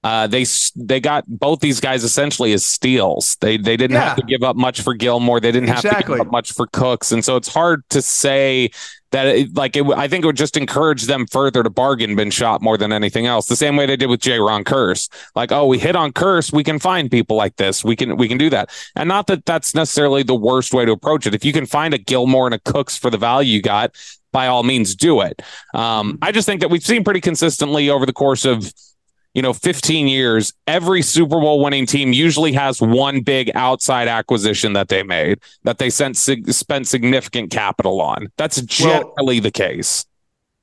[0.05, 0.45] uh, they
[0.77, 3.37] they got both these guys essentially as steals.
[3.41, 4.09] They they didn't yeah.
[4.09, 5.41] have to give up much for Gilmore.
[5.41, 5.91] They didn't exactly.
[5.91, 8.71] have to give up much for Cooks, and so it's hard to say
[9.13, 12.31] that it, like it, I think it would just encourage them further to bargain bin
[12.31, 13.47] shot more than anything else.
[13.47, 16.65] The same way they did with Jayron Kearse, Like, oh, we hit on Kearse, we
[16.65, 17.83] can find people like this.
[17.83, 18.71] We can we can do that.
[18.95, 21.35] And not that that's necessarily the worst way to approach it.
[21.35, 23.97] If you can find a Gilmore and a Cooks for the value you got,
[24.33, 25.41] by all means do it.
[25.73, 28.71] Um, I just think that we've seen pretty consistently over the course of
[29.35, 34.73] you know 15 years every super bowl winning team usually has one big outside acquisition
[34.73, 38.29] that they made that they sent spent significant capital on.
[38.37, 40.07] That's generally well, the case.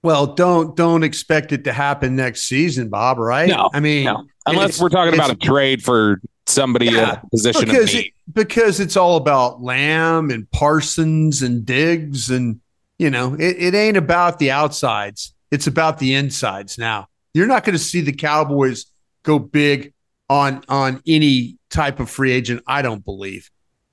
[0.01, 3.49] Well don't don't expect it to happen next season bob right?
[3.49, 4.26] No i mean no.
[4.47, 8.80] unless we're talking about a trade for somebody yeah, in a position because, it, because
[8.80, 12.59] it's all about lamb and parsons and diggs and
[12.97, 15.34] you know it, it ain't about the outsides.
[15.51, 18.86] It's about the insides now you're not going to see the Cowboys
[19.24, 19.94] go big
[20.30, 22.64] on on any type of free agent.
[22.68, 23.50] I don't believe.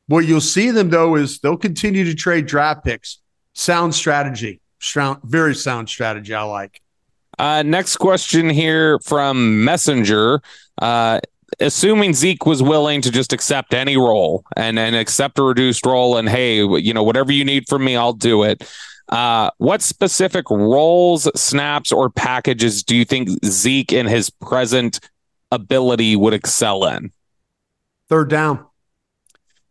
[0.06, 3.18] What you'll see them though is they'll continue to trade draft picks.
[3.54, 6.32] Sound strategy, sound, very sound strategy.
[6.32, 6.80] I like.
[7.38, 10.40] Uh, next question here from Messenger.
[10.80, 11.20] Uh,
[11.60, 16.16] assuming Zeke was willing to just accept any role and and accept a reduced role,
[16.16, 18.62] and hey, you know whatever you need from me, I'll do it.
[19.08, 25.00] Uh, what specific roles, snaps, or packages do you think Zeke in his present
[25.50, 27.10] ability would excel in?
[28.08, 28.64] Third down.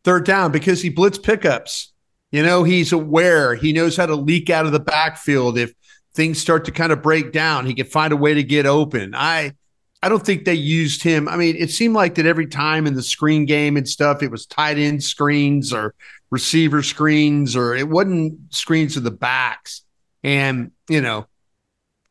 [0.03, 1.93] third down because he blitz pickups.
[2.31, 3.55] You know, he's aware.
[3.55, 5.73] He knows how to leak out of the backfield if
[6.13, 7.65] things start to kind of break down.
[7.65, 9.13] He can find a way to get open.
[9.15, 9.53] I
[10.03, 11.27] I don't think they used him.
[11.27, 14.29] I mean, it seemed like that every time in the screen game and stuff, it
[14.31, 15.95] was tight end screens or
[16.29, 19.83] receiver screens, or it wasn't screens to the backs.
[20.23, 21.27] And, you know,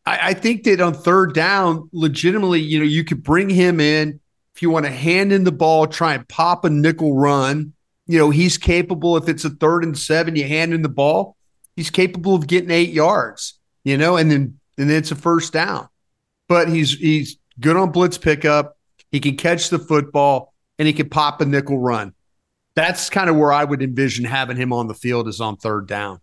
[0.05, 4.21] I, I think that on third down, legitimately, you know, you could bring him in
[4.57, 7.75] if you want to hand in the ball, try and pop a nickel run.
[8.07, 9.19] You know, he's capable.
[9.19, 11.37] If it's a third and seven, you hand in the ball,
[11.77, 15.53] he's capable of getting eight yards, you know, and then and then it's a first
[15.53, 15.89] down.
[16.49, 18.79] But he's he's good on blitz pickup.
[19.11, 22.14] He can catch the football and he can pop a nickel run.
[22.77, 25.89] That's kind of where I would envision having him on the field is on third
[25.89, 26.20] down.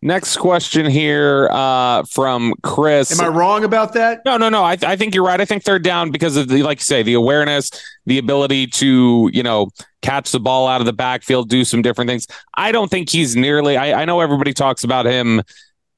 [0.00, 3.18] Next question here uh, from Chris.
[3.18, 4.20] Am I wrong about that?
[4.26, 4.62] No, no, no.
[4.62, 5.40] I, th- I think you're right.
[5.40, 7.70] I think third down because of the, like you say, the awareness,
[8.04, 9.70] the ability to, you know,
[10.02, 12.26] catch the ball out of the backfield, do some different things.
[12.54, 13.78] I don't think he's nearly.
[13.78, 15.42] I, I know everybody talks about him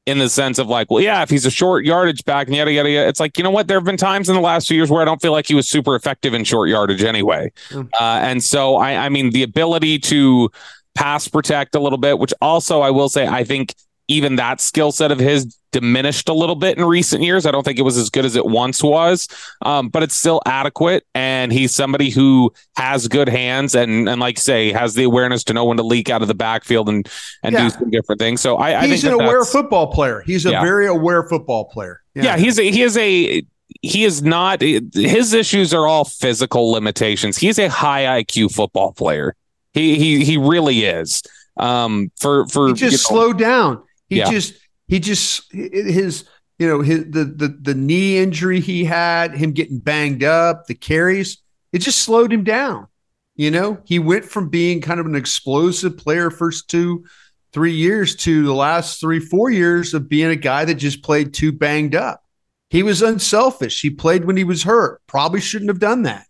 [0.06, 2.72] in the sense of like, well, yeah, if he's a short yardage back and yada
[2.72, 3.66] yada yada, it's like you know what?
[3.66, 5.54] There have been times in the last few years where I don't feel like he
[5.54, 7.88] was super effective in short yardage anyway, mm.
[8.00, 10.50] uh, and so I, I mean the ability to
[10.94, 13.74] pass protect a little bit, which also I will say I think
[14.08, 17.44] even that skill set of his diminished a little bit in recent years.
[17.44, 19.28] I don't think it was as good as it once was,
[19.62, 21.04] um, but it's still adequate.
[21.14, 25.52] And he's somebody who has good hands and and like say has the awareness to
[25.52, 27.08] know when to leak out of the backfield and
[27.42, 27.64] and yeah.
[27.64, 28.40] do some different things.
[28.40, 30.22] So I, I he's an aware football player.
[30.24, 30.62] He's a yeah.
[30.62, 32.00] very aware football player.
[32.14, 32.22] Yeah.
[32.24, 33.42] yeah, he's a, he is a
[33.82, 37.36] he is not his issues are all physical limitations.
[37.36, 39.36] He's a high IQ football player.
[39.74, 41.22] He he he really is.
[41.58, 44.30] Um, for for he just you know, slow down he yeah.
[44.30, 44.54] just
[44.88, 46.24] he just his
[46.58, 50.74] you know his the, the the knee injury he had, him getting banged up, the
[50.74, 51.38] carries,
[51.72, 52.86] it just slowed him down.
[53.34, 57.04] You know, he went from being kind of an explosive player first two,
[57.52, 61.34] three years to the last three, four years of being a guy that just played
[61.34, 62.22] too banged up.
[62.70, 63.80] He was unselfish.
[63.80, 65.02] He played when he was hurt.
[65.06, 66.26] Probably shouldn't have done that.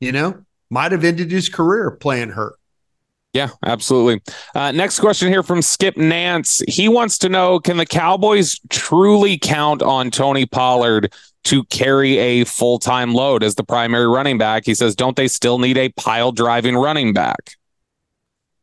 [0.00, 2.59] You know, might have ended his career playing hurt.
[3.32, 4.20] Yeah, absolutely.
[4.56, 6.62] Uh, next question here from Skip Nance.
[6.66, 11.12] He wants to know Can the Cowboys truly count on Tony Pollard
[11.44, 14.64] to carry a full time load as the primary running back?
[14.66, 17.52] He says, Don't they still need a pile driving running back?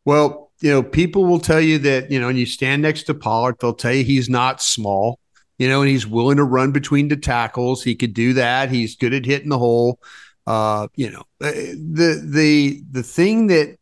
[0.04, 3.14] Well, you know, people will tell you that, you know, when you stand next to
[3.14, 5.20] Pollard, they'll tell you he's not small,
[5.60, 7.84] you know, and he's willing to run between the tackles.
[7.84, 8.70] He could do that.
[8.70, 10.00] He's good at hitting the hole.
[10.46, 13.78] Uh, you know, uh, the the the thing that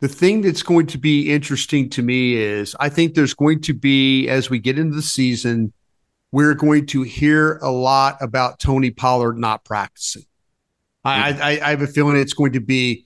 [0.00, 3.74] the thing that's going to be interesting to me is I think there's going to
[3.74, 5.72] be, as we get into the season,
[6.32, 10.24] we're going to hear a lot about Tony Pollard not practicing.
[11.04, 13.04] I, I, I have a feeling it's going to be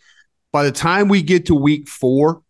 [0.53, 2.43] by the time we get to week four,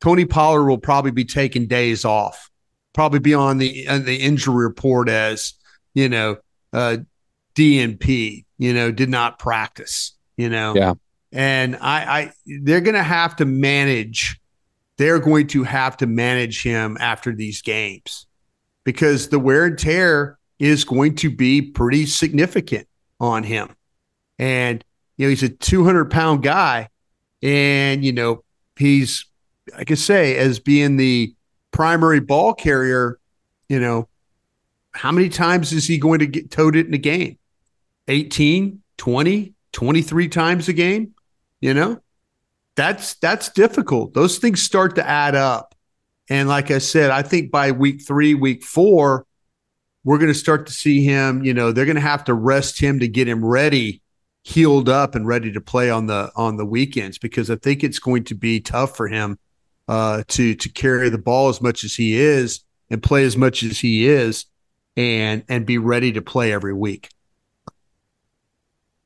[0.00, 2.50] Tony Pollard will probably be taking days off,
[2.92, 5.54] probably be on the on the injury report as
[5.94, 6.38] you know
[6.72, 6.96] uh,
[7.54, 8.44] DNP.
[8.58, 10.12] You know, did not practice.
[10.36, 10.94] You know, yeah
[11.32, 14.38] and I, I they're going to have to manage.
[14.98, 18.26] They're going to have to manage him after these games
[18.84, 22.86] because the wear and tear is going to be pretty significant
[23.18, 23.74] on him.
[24.38, 24.84] And
[25.16, 26.88] you know he's a 200 pound guy,
[27.42, 28.44] and you know
[28.76, 29.26] he's
[29.76, 31.34] I could say as being the
[31.70, 33.18] primary ball carrier.
[33.68, 34.08] You know
[34.92, 37.38] how many times is he going to get towed it in a game?
[38.08, 41.14] 18, 20, 23 times a game?
[41.62, 42.00] You know,
[42.74, 44.14] that's that's difficult.
[44.14, 45.74] Those things start to add up.
[46.28, 49.26] And like I said, I think by week three, week four,
[50.02, 51.44] we're going to start to see him.
[51.44, 54.02] You know, they're going to have to rest him to get him ready,
[54.42, 58.00] healed up, and ready to play on the on the weekends because I think it's
[58.00, 59.38] going to be tough for him
[59.86, 63.62] uh, to to carry the ball as much as he is and play as much
[63.62, 64.46] as he is,
[64.96, 67.08] and and be ready to play every week.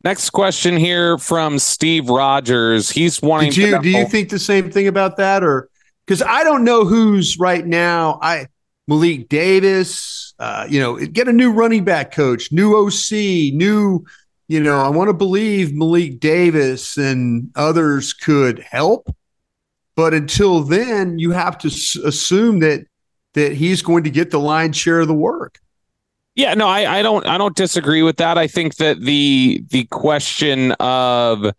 [0.04, 2.90] Next question here from Steve Rogers.
[2.90, 3.50] He's wanting.
[3.50, 5.68] Did you do you think the same thing about that, or
[6.06, 8.18] because I don't know who's right now?
[8.22, 8.46] I
[8.86, 10.34] Malik Davis.
[10.38, 14.04] Uh, you know, get a new running back coach, new OC, new.
[14.48, 19.12] You know, I want to believe Malik Davis and others could help,
[19.96, 22.86] but until then, you have to s- assume that
[23.34, 25.58] that he's going to get the lion's share of the work.
[26.36, 28.36] Yeah, no, I, I don't I don't disagree with that.
[28.36, 31.50] I think that the the question of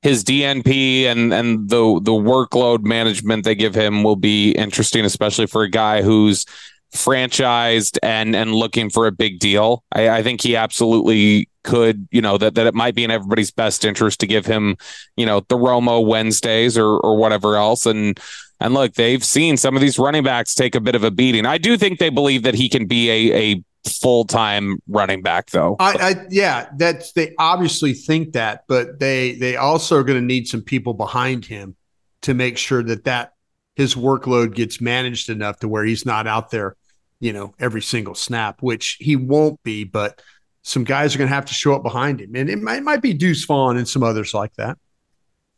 [0.00, 5.46] his DNP and and the the workload management they give him will be interesting, especially
[5.46, 6.46] for a guy who's
[6.94, 9.84] franchised and and looking for a big deal.
[9.92, 13.50] I, I think he absolutely could, you know, that, that it might be in everybody's
[13.50, 14.76] best interest to give him,
[15.14, 17.84] you know, the Romo Wednesdays or or whatever else.
[17.84, 18.18] And
[18.60, 21.44] and look, they've seen some of these running backs take a bit of a beating.
[21.44, 25.50] I do think they believe that he can be a a full time running back,
[25.50, 25.76] though.
[25.78, 30.26] I, I yeah, that's they obviously think that, but they they also are going to
[30.26, 31.76] need some people behind him
[32.22, 33.32] to make sure that that
[33.74, 36.76] his workload gets managed enough to where he's not out there,
[37.20, 40.20] you know, every single snap, which he won't be, but
[40.62, 42.34] some guys are going to have to show up behind him.
[42.36, 44.78] And it might, it might be Deuce Vaughn and some others like that.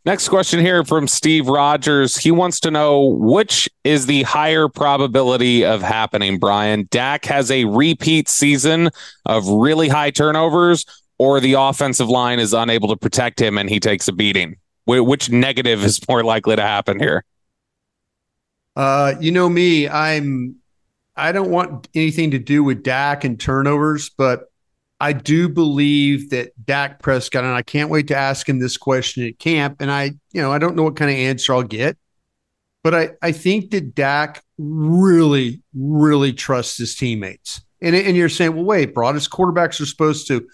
[0.06, 2.18] Next question here from Steve Rogers.
[2.18, 6.86] He wants to know which is the higher probability of happening, Bryan.
[6.90, 8.90] Dak has a repeat season
[9.24, 10.84] of really high turnovers,
[11.16, 14.56] or the offensive line is unable to protect him and he takes a beating.
[14.86, 17.24] Which negative is more likely to happen here?
[18.76, 20.56] Uh, you know me, I'm
[21.16, 24.50] I don't want anything to do with Dak and turnovers, but
[25.00, 29.26] I do believe that Dak Prescott, and I can't wait to ask him this question
[29.26, 29.76] at camp.
[29.80, 31.96] And I, you know, I don't know what kind of answer I'll get,
[32.82, 37.60] but I, I think that Dak really, really trusts his teammates.
[37.82, 40.46] And, and you're saying, well, wait, Broaddus quarterbacks are supposed to,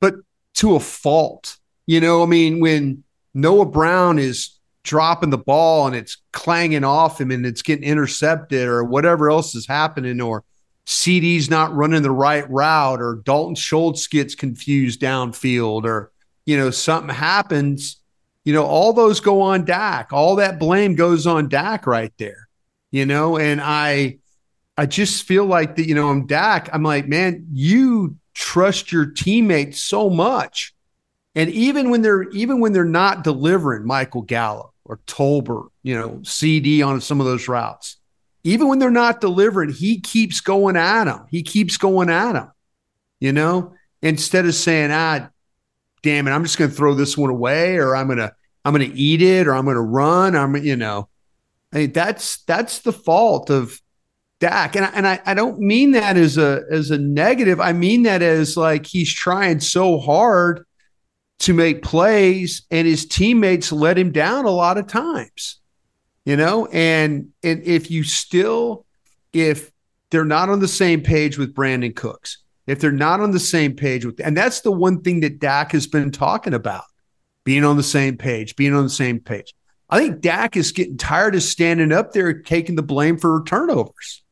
[0.00, 0.14] but
[0.54, 1.58] to a fault.
[1.86, 7.20] You know, I mean, when Noah Brown is dropping the ball and it's clanging off
[7.20, 10.44] him and it's getting intercepted or whatever else is happening, or
[10.86, 16.10] CeeDee's not running the right route or Dalton Schultz gets confused downfield or,
[16.44, 18.00] you know, something happens,
[18.44, 20.12] you know, all those go on Dak.
[20.12, 22.48] All that blame goes on Dak right there,
[22.90, 24.18] you know, and I,
[24.76, 26.68] I just feel like that, you know, I'm Dak.
[26.72, 30.74] I'm like, man, you trust your teammates so much.
[31.34, 36.20] And even when they're, even when they're not delivering Michael Gallup or Tolbert, you know,
[36.22, 37.98] CeeDee on some of those routes,
[38.44, 41.26] even when they're not delivering, he keeps going at them.
[41.30, 42.50] He keeps going at them,
[43.20, 45.28] you know, instead of saying, ah,
[46.02, 48.32] damn it, I'm just going to throw this one away or I'm going to,
[48.64, 50.34] I'm going to eat it or I'm going to run.
[50.34, 51.08] I'm, you know,
[51.72, 53.80] I mean, that's, that's the fault of
[54.40, 54.74] Dak.
[54.74, 57.60] And I, and I, I don't mean that as a, as a negative.
[57.60, 60.66] I mean that as like, he's trying so hard
[61.40, 65.60] to make plays and his teammates let him down a lot of times
[66.24, 66.66] you know?
[66.66, 68.86] And and if you still
[69.32, 69.70] if
[70.10, 73.74] they're not on the same page with Brandin Cooks if they're not on the same
[73.74, 76.84] page with and that's the one thing that Dak has been talking about
[77.44, 79.54] being on the same page being on the same page.
[79.90, 84.22] I think Dak is getting tired of standing up there taking the blame for turnovers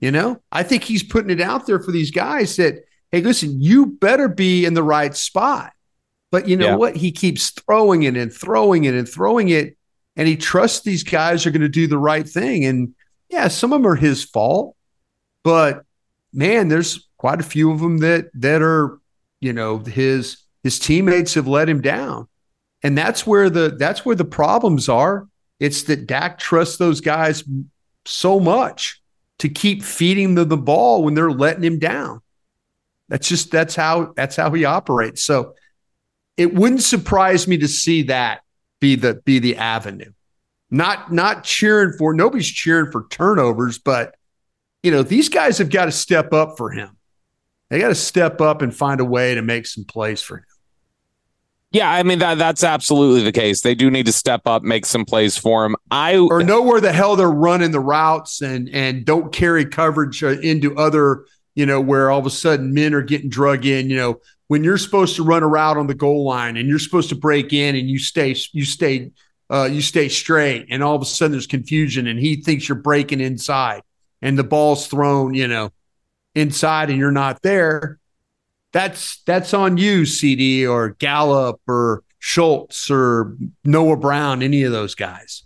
[0.00, 0.40] you know?
[0.50, 4.28] I think he's putting it out there for these guys that hey listen you better
[4.28, 5.72] be in the right spot.
[6.30, 6.76] But you know yeah.
[6.76, 6.96] what?
[6.96, 9.76] He keeps throwing it and throwing it and throwing it
[10.16, 12.64] and he trusts these guys are going to do the right thing.
[12.64, 12.94] And
[13.28, 14.76] yeah, some of them are his fault,
[15.42, 15.84] but
[16.32, 18.98] man, there's quite a few of them that that are,
[19.40, 22.28] you know, his his teammates have let him down,
[22.82, 25.28] and that's where the that's where the problems are.
[25.58, 27.44] It's that Dak trusts those guys
[28.04, 29.00] so much
[29.38, 32.20] to keep feeding them the ball when they're letting him down.
[33.08, 35.22] That's just that's how that's how he operates.
[35.22, 35.54] So
[36.36, 38.40] it wouldn't surprise me to see that
[38.80, 40.12] be the be the avenue.
[40.70, 44.14] Not not cheering for nobody's cheering for turnovers, but
[44.82, 46.96] you know, these guys have got to step up for him.
[47.68, 50.44] They got to step up and find a way to make some plays for him.
[51.72, 53.60] Yeah, I mean that that's absolutely the case.
[53.60, 55.76] They do need to step up, make some plays for him.
[55.88, 60.24] I or know where the hell they're running the routes and and don't carry coverage
[60.24, 63.88] uh, into other, you know, where all of a sudden men are getting drug in,
[63.88, 64.20] you know,
[64.50, 67.14] when you're supposed to run a route on the goal line and you're supposed to
[67.14, 69.08] break in and you stay you stay
[69.48, 72.76] uh, you stay straight and all of a sudden there's confusion and he thinks you're
[72.76, 73.80] breaking inside
[74.20, 75.70] and the ball's thrown you know
[76.34, 78.00] inside and you're not there
[78.72, 84.96] that's that's on you CeeDee or Gallup or Schultz or Noah Brown any of those
[84.96, 85.44] guys.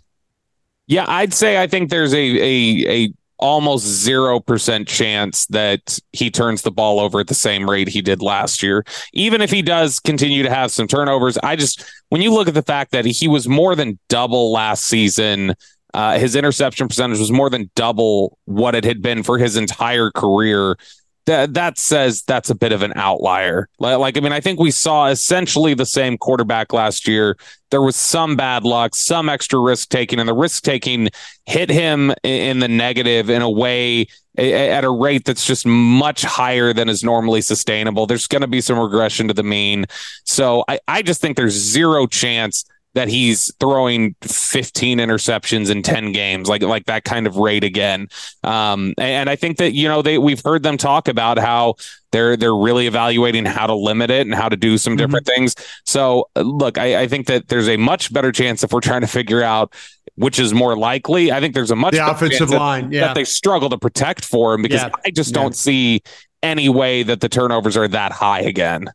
[0.87, 6.61] Yeah I'd say I think there's a a a almost 0% chance that he turns
[6.61, 8.83] the ball over at the same rate he did last year.
[9.13, 12.53] Even if he does continue to have some turnovers, I just, when you look at
[12.53, 15.53] the fact that he was more than double last season,
[15.93, 20.11] uh, his interception percentage was more than double what it had been for his entire
[20.11, 20.77] career
[21.25, 23.67] that that says that's a bit of an outlier.
[23.79, 27.37] Like, I mean, I think we saw essentially the same quarterback last year.
[27.71, 31.09] There was some bad luck, some extra risk taking, and the risk taking
[31.45, 34.07] hit him in the negative in a way
[34.37, 38.05] at a rate that's just much higher than is normally sustainable.
[38.05, 39.85] There's going to be some regression to the mean.
[40.25, 42.65] So I, I just think there's zero chance
[42.95, 48.07] that he's throwing 15 interceptions in 10 games, like like that kind of rate again.
[48.43, 51.75] Um, and I think that you know they we've heard them talk about how
[52.11, 54.97] they're they're really evaluating how to limit it and how to do some mm-hmm.
[54.97, 55.55] different things.
[55.85, 59.07] So look, I, I think that there's a much better chance if we're trying to
[59.07, 59.73] figure out
[60.15, 61.31] which is more likely.
[61.31, 63.01] I think there's a much the offensive line that, yeah.
[63.07, 64.89] that they struggle to protect for him because yeah.
[65.05, 66.01] I just don't see
[66.41, 68.89] any way that the turnovers are that high again.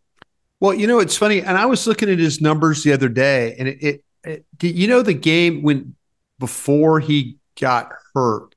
[0.60, 3.56] Well, you know, it's funny, and I was looking at his numbers the other day,
[3.58, 5.96] and it, it, it you know, the game when
[6.38, 8.54] before he got hurt,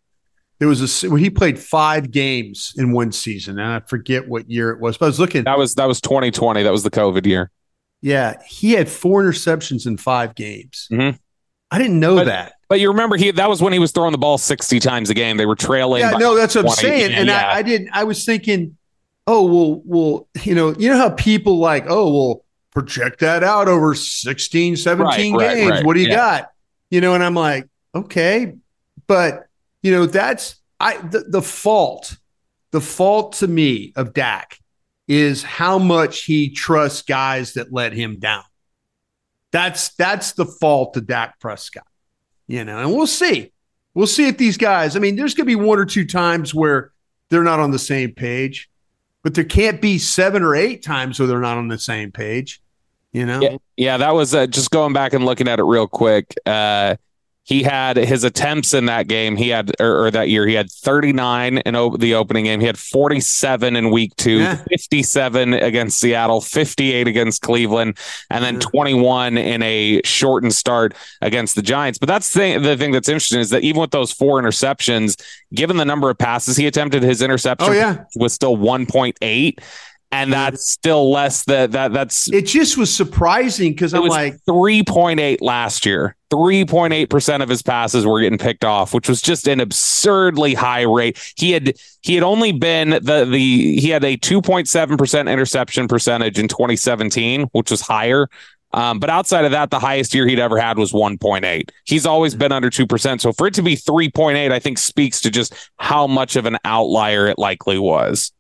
[0.60, 4.49] there was a where he played five games in one season, and I forget what
[4.49, 5.45] year it was, but I was looking.
[5.45, 6.64] That was that was 2020.
[6.64, 7.49] That was the COVID year.
[8.01, 10.89] Yeah, he had four interceptions in five games.
[10.91, 11.18] Mm-hmm.
[11.72, 12.54] I didn't know but, that.
[12.68, 15.14] But you remember he that was when he was throwing the ball 60 times a
[15.14, 15.38] game.
[15.38, 16.01] They were trailing.
[16.01, 17.14] Yeah, no, that's what I'm saying.
[17.14, 17.47] And yeah.
[17.47, 18.78] I, I didn't I was thinking
[19.28, 23.67] oh well well you know you know how people like oh well project that out
[23.67, 26.15] over 16 17 right, games right, what do you yeah.
[26.15, 26.49] got?
[26.89, 28.53] You know and i'm like okay
[29.07, 29.47] but
[29.82, 32.17] you know that's i the, the fault
[32.71, 34.57] the fault to me of Dak
[35.07, 38.43] is how much he trusts guys that let him down.
[39.51, 41.86] That's that's the fault of Dak Prescott
[42.47, 43.51] you know and we'll see.
[43.93, 46.53] We'll see if these guys i mean there's going to be one or two times
[46.53, 46.91] where
[47.30, 48.69] they're not on the same page
[49.24, 52.61] but there can't be seven or eight times where they're not on the same page.
[53.11, 53.41] You know?
[53.41, 56.36] Yeah, yeah that was uh, just going back and looking at it real quick.
[56.45, 56.97] Uh,
[57.46, 59.36] he had his attempts in that game.
[59.36, 62.62] He had or, or that year he had 39 in o- the opening game.
[62.62, 64.64] He had 47 in week two, yeah.
[64.70, 67.98] 57 against Seattle, 58 against Cleveland,
[68.30, 68.62] and then yeah.
[68.62, 72.00] 21 in a shortened start against the Giants.
[72.00, 75.22] But that's the thing, the thing that's interesting is that even with those four interceptions,
[75.54, 78.06] given the number of passes he attempted, his interception oh, yeah.
[78.16, 79.60] was still 1.8
[80.14, 85.38] and that's still less that that that's it just was surprising because i'm like 3.8
[85.41, 90.53] last year 3.8% of his passes were getting picked off which was just an absurdly
[90.53, 95.88] high rate he had he had only been the the he had a 2.7% interception
[95.88, 98.30] percentage in 2017 which was higher
[98.76, 101.70] um, but outside of that, the highest year he'd ever had was 1.8.
[101.86, 103.22] He's always been under 2%.
[103.22, 106.57] So for it to be 3.8, I think speaks to just how much of an
[106.66, 108.32] outlier it likely was.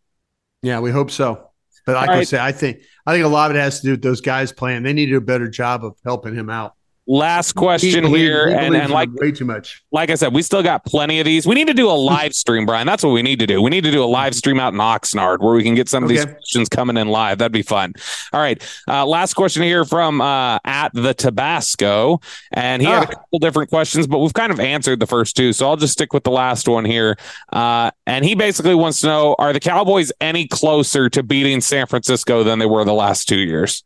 [0.63, 1.51] Yeah, we hope so.
[1.85, 2.19] But like right.
[2.19, 4.21] I say, I think I think a lot of it has to do with those
[4.21, 4.83] guys playing.
[4.83, 6.75] They need to do a better job of helping him out.
[7.05, 9.83] Last question here, and, and like way too much.
[9.91, 11.45] Like I said, we still got plenty of these.
[11.45, 12.87] We need to do a live stream, Bryan.
[12.87, 13.61] That's what we need to do.
[13.61, 16.05] We need to do a live stream out in Oxnard where we can get some
[16.05, 16.15] of okay.
[16.15, 17.39] these questions coming in live.
[17.39, 17.93] That'd be fun.
[18.31, 22.21] All right, uh, last question here from uh, at the Tabasco,
[22.53, 23.01] and he ah.
[23.01, 23.19] had a ah.
[23.19, 26.13] couple different questions, but we've kind of answered the first two, so I'll just stick
[26.13, 27.17] with the last one here.
[27.51, 31.85] Uh, and he basically wants to know: Are the Cowboys any closer to beating San
[31.85, 33.83] Francisco than they were the last two years?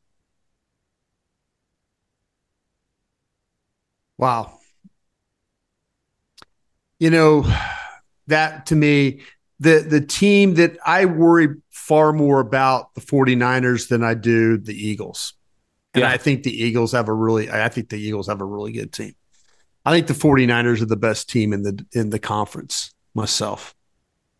[4.17, 4.59] Wow.
[6.99, 7.45] You know,
[8.27, 9.21] that to me,
[9.59, 14.73] the the team that I worry far more about the 49ers than I do the
[14.73, 15.33] Eagles.
[15.93, 16.09] And yeah.
[16.09, 18.91] I think the Eagles have a really I think the Eagles have a really good
[18.91, 19.15] team.
[19.85, 23.73] I think the 49ers are the best team in the in the conference myself.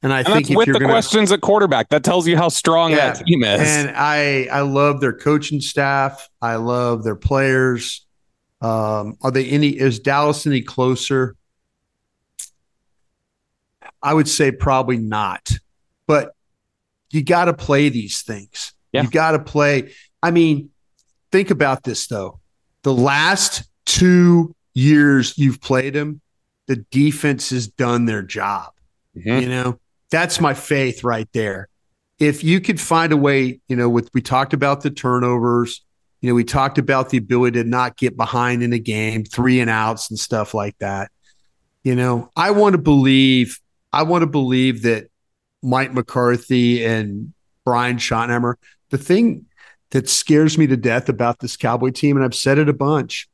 [0.04, 2.92] And I and think with the gonna, questions at quarterback, that tells you how strong
[2.92, 3.62] yeah, that team is.
[3.62, 6.30] And I I love their coaching staff.
[6.42, 8.06] I love their players.
[8.62, 9.70] Um, are they any?
[9.70, 11.36] Is Dallas any closer?
[14.02, 15.52] I would say probably not.
[16.08, 16.34] But
[17.12, 18.74] you got to play these things.
[18.92, 19.04] Yeah.
[19.04, 19.94] You got to play.
[20.24, 20.70] I mean,
[21.32, 22.40] think about this though.
[22.84, 26.22] The last two years you've played them,
[26.68, 28.72] the defense has done their job.
[29.16, 29.42] Mm-hmm.
[29.42, 29.80] You know,
[30.12, 31.70] that's my faith right there.
[32.20, 35.86] If you could find a way, you know, with we talked about the turnovers,
[36.22, 39.60] you know, we talked about the ability to not get behind in a game, three
[39.60, 41.12] and outs and stuff like that.
[41.84, 43.60] You know, I want to believe,
[43.94, 45.10] I want to believe that
[45.62, 48.56] Mike McCarthy and Brian Schottenheimer,
[48.90, 49.46] the thing
[49.92, 53.30] that scares me to death about this Cowboy team, and I've said it a bunch,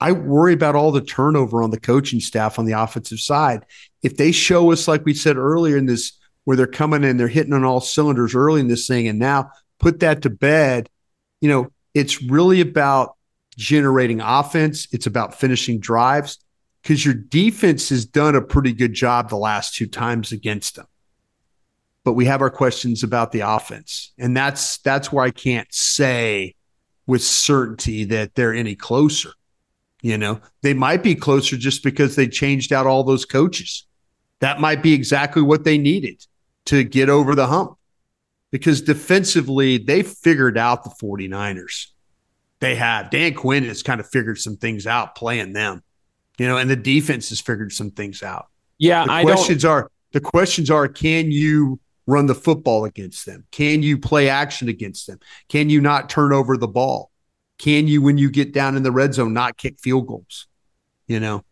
[0.00, 3.64] I worry about all the turnover on the coaching staff on the offensive side.
[4.02, 6.12] If they show us, like we said earlier in this,
[6.44, 9.50] where they're coming in, they're hitting on all cylinders early in this thing, and now
[9.78, 10.90] put that to bed,
[11.40, 13.16] you know, it's really about
[13.56, 14.88] generating offense.
[14.92, 16.38] It's about finishing drives
[16.82, 20.86] because your defense has done a pretty good job the last two times against them.
[22.04, 24.12] But we have our questions about the offense.
[24.18, 26.54] And that's that's where I can't say
[27.06, 29.30] with certainty that they're any closer.
[30.02, 33.86] You know, they might be closer just because they changed out all those coaches.
[34.40, 36.26] That might be exactly what they needed
[36.66, 37.78] to get over the hump
[38.54, 41.88] because defensively, they figured out the 49ers.
[42.60, 43.10] They have.
[43.10, 45.82] Dan Quinn has kind of figured some things out playing them,
[46.38, 48.46] you know, and the defense has figured some things out.
[48.78, 53.44] Yeah, the I questions are the questions are: Can you run the football against them?
[53.50, 55.18] Can you play action against them?
[55.48, 57.10] Can you not turn over the ball?
[57.58, 60.46] Can you, when you get down in the red zone, not kick field goals?
[61.08, 61.42] You know,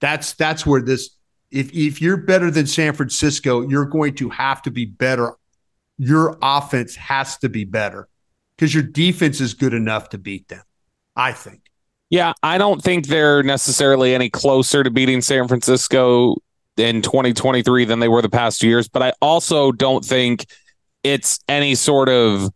[0.00, 1.10] that's that's where this.
[1.52, 5.36] If if you're better than San Francisco, you're going to have to be better.
[5.98, 8.08] Your offense has to be better
[8.56, 10.62] because your defense is good enough to beat them.
[11.14, 11.62] I think.
[12.10, 16.36] Yeah, I don't think they're necessarily any closer to beating San Francisco
[16.76, 20.46] in 2023 than they were the past two years, but I also don't think
[21.02, 22.50] it's any sort of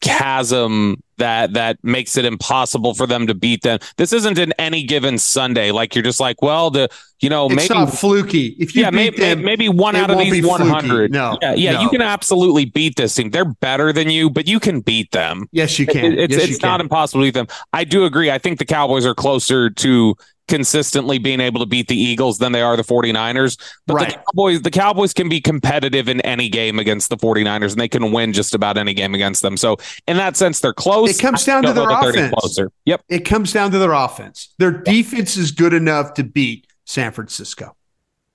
[0.00, 3.78] chasm that that makes it impossible for them to beat them.
[3.96, 5.70] This isn't in any given Sunday.
[5.70, 6.88] Like you're just like, well, the
[7.20, 8.48] you know It's maybe not fluky.
[8.58, 10.82] If you yeah, beat maybe them, maybe one out of these 100.
[10.88, 11.12] fluky.
[11.12, 11.80] No, yeah, yeah, no.
[11.82, 13.30] you can absolutely beat this team.
[13.30, 15.46] They're better than you, but you can beat them.
[15.52, 16.04] Yes, you can.
[16.12, 16.86] It- it's Yes, it's not can.
[16.86, 17.46] impossible to beat them.
[17.72, 18.30] I do agree.
[18.30, 20.16] I think the Cowboys are closer to
[20.48, 23.56] consistently being able to beat the Eagles than they are the 49ers.
[23.86, 24.18] But the Right.
[24.26, 28.12] Cowboys the Cowboys can be competitive in any game against the 49ers and they can
[28.12, 29.56] win just about any game against them.
[29.56, 29.76] So
[30.06, 31.10] in that sense they're close.
[31.10, 32.58] It comes down to their that they're any offense.
[32.84, 33.02] Yep.
[33.08, 34.54] It comes down to their offense.
[34.58, 37.76] Their defense is good enough to beat San Francisco.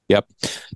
[0.08, 0.28] Yep.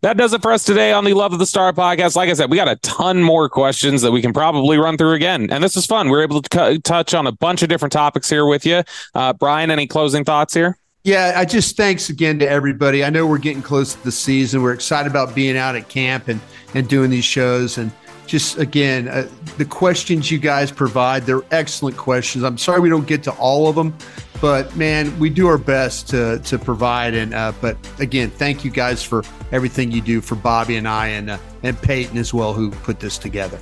[0.03, 2.15] That does it for us today on the Love of the Star podcast.
[2.15, 5.13] Like I said, we got a ton more questions that we can probably run through
[5.13, 5.49] again.
[5.49, 6.09] And this was fun.
[6.09, 8.83] We are able to touch on a bunch of different topics here with you.
[9.15, 10.77] Uh, Bryan, any closing thoughts here?
[11.03, 13.03] Yeah, I just thanks again to everybody.
[13.03, 14.61] I know we're getting close to the season.
[14.61, 16.39] We're excited about being out at camp and
[16.73, 17.91] and doing these shows and
[18.25, 19.27] just again uh,
[19.57, 23.67] the questions you guys provide they're excellent questions i'm sorry we don't get to all
[23.67, 23.95] of them
[24.41, 28.71] but man we do our best to to provide and uh, but again thank you
[28.71, 32.53] guys for everything you do for bobby and i and uh, and peyton as well
[32.53, 33.59] who put this together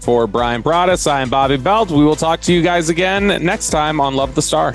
[0.00, 1.90] For Bryan Broaddus, I am Bobby Belt.
[1.90, 4.74] We will talk to you guys again next time on Love the Star.